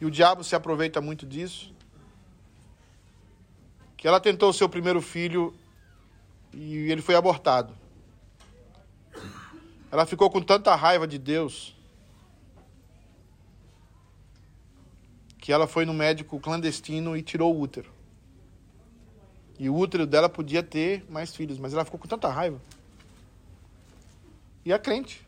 [0.00, 1.72] e o diabo se aproveita muito disso,
[3.96, 5.56] que ela tentou o seu primeiro filho
[6.52, 7.81] e ele foi abortado.
[9.92, 11.76] Ela ficou com tanta raiva de Deus
[15.38, 17.92] que ela foi no médico clandestino e tirou o útero.
[19.58, 22.58] E o útero dela podia ter mais filhos, mas ela ficou com tanta raiva.
[24.64, 25.26] E a crente.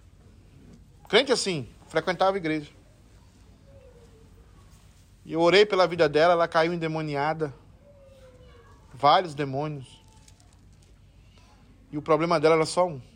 [1.10, 2.70] Crente assim, frequentava a igreja.
[5.26, 7.52] E eu orei pela vida dela, ela caiu endemoniada.
[8.94, 10.02] Vários demônios.
[11.92, 13.13] E o problema dela era só um.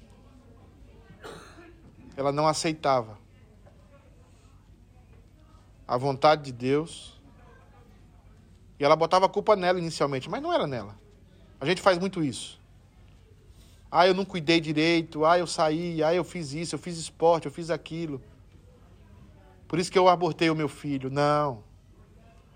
[2.19, 3.17] Ela não aceitava
[5.87, 7.17] a vontade de Deus.
[8.77, 10.99] E ela botava a culpa nela inicialmente, mas não era nela.
[11.61, 12.61] A gente faz muito isso.
[13.89, 17.47] Ah, eu não cuidei direito, ah, eu saí, ah, eu fiz isso, eu fiz esporte,
[17.47, 18.21] eu fiz aquilo.
[19.69, 21.09] Por isso que eu abortei o meu filho.
[21.09, 21.63] Não.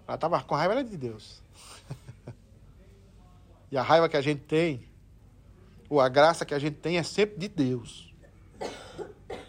[0.09, 1.41] Ela estava com raiva era de Deus.
[3.71, 4.83] e a raiva que a gente tem,
[5.89, 8.12] ou a graça que a gente tem é sempre de Deus.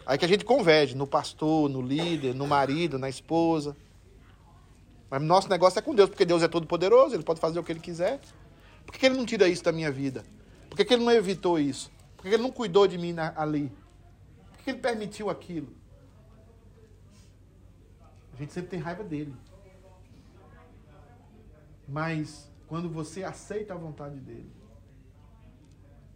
[0.06, 3.76] Aí que a gente converge no pastor, no líder, no marido, na esposa.
[5.08, 7.64] Mas nosso negócio é com Deus, porque Deus é todo poderoso, ele pode fazer o
[7.64, 8.20] que ele quiser.
[8.84, 10.24] Por que ele não tira isso da minha vida?
[10.68, 11.90] Por que ele não evitou isso?
[12.16, 13.72] Por que ele não cuidou de mim na, ali?
[14.52, 15.68] Por que ele permitiu aquilo?
[18.34, 19.34] A gente sempre tem raiva dele.
[21.88, 24.50] Mas quando você aceita a vontade dele,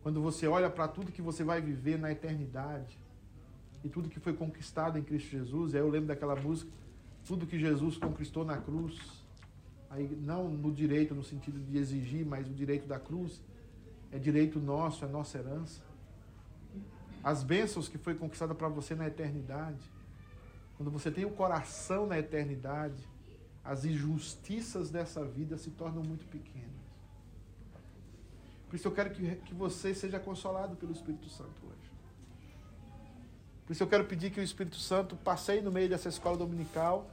[0.02, 2.98] quando você olha para tudo que você vai viver na eternidade
[3.84, 6.70] e tudo que foi conquistado em Cristo Jesus, aí eu lembro daquela música,
[7.26, 8.98] tudo que Jesus conquistou na cruz,
[9.90, 13.40] aí não no direito no sentido de exigir, mas o direito da cruz
[14.10, 15.80] é direito nosso, é nossa herança.
[17.22, 19.82] As bênçãos que foi conquistada para você na eternidade.
[20.76, 23.02] Quando você tem o coração na eternidade,
[23.64, 26.68] as injustiças dessa vida se tornam muito pequenas.
[28.68, 31.87] Por isso eu quero que, que você seja consolado pelo Espírito Santo hoje.
[33.68, 37.06] Por isso eu quero pedir que o Espírito Santo passeie no meio dessa escola dominical,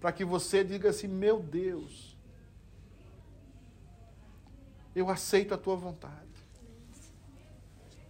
[0.00, 2.16] para que você diga assim: meu Deus,
[4.96, 6.26] eu aceito a tua vontade.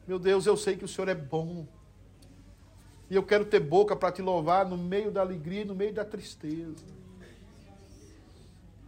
[0.07, 1.67] Meu Deus, eu sei que o Senhor é bom.
[3.11, 5.93] E eu quero ter boca para te louvar no meio da alegria e no meio
[5.93, 6.87] da tristeza.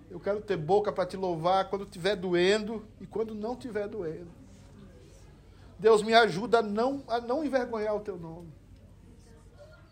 [0.08, 4.39] Eu quero ter boca para te louvar quando estiver doendo e quando não estiver doendo.
[5.80, 8.52] Deus me ajuda a não, a não envergonhar o teu nome.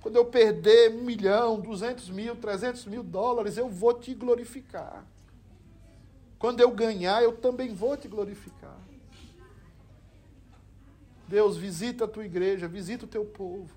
[0.03, 5.03] Quando eu perder um milhão, duzentos mil, trezentos mil dólares, eu vou te glorificar.
[6.39, 8.79] Quando eu ganhar, eu também vou te glorificar.
[11.27, 13.75] Deus, visita a tua igreja, visita o teu povo.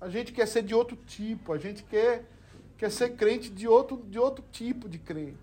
[0.00, 2.28] A gente quer ser de outro tipo, a gente quer,
[2.76, 5.38] quer ser crente de outro, de outro tipo de crente.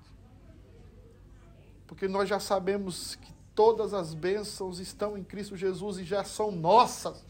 [1.87, 6.51] Porque nós já sabemos que todas as bênçãos estão em Cristo Jesus e já são
[6.51, 7.23] nossas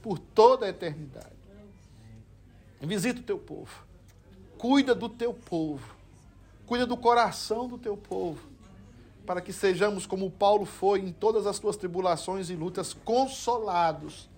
[0.00, 1.36] por toda a eternidade.
[2.80, 3.84] Visita o teu povo.
[4.56, 5.94] Cuida do teu povo.
[6.64, 8.40] Cuida do coração do teu povo.
[9.26, 14.30] Para que sejamos como Paulo foi em todas as tuas tribulações e lutas, consolados,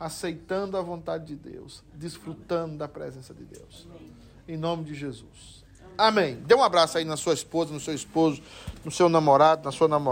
[0.00, 3.86] aceitando a vontade de Deus, desfrutando da presença de Deus.
[4.48, 5.62] Em nome de Jesus.
[5.96, 6.36] Amém.
[6.46, 8.42] Dê um abraço aí na sua esposa, no seu esposo,
[8.84, 10.10] no seu namorado, na sua namorada.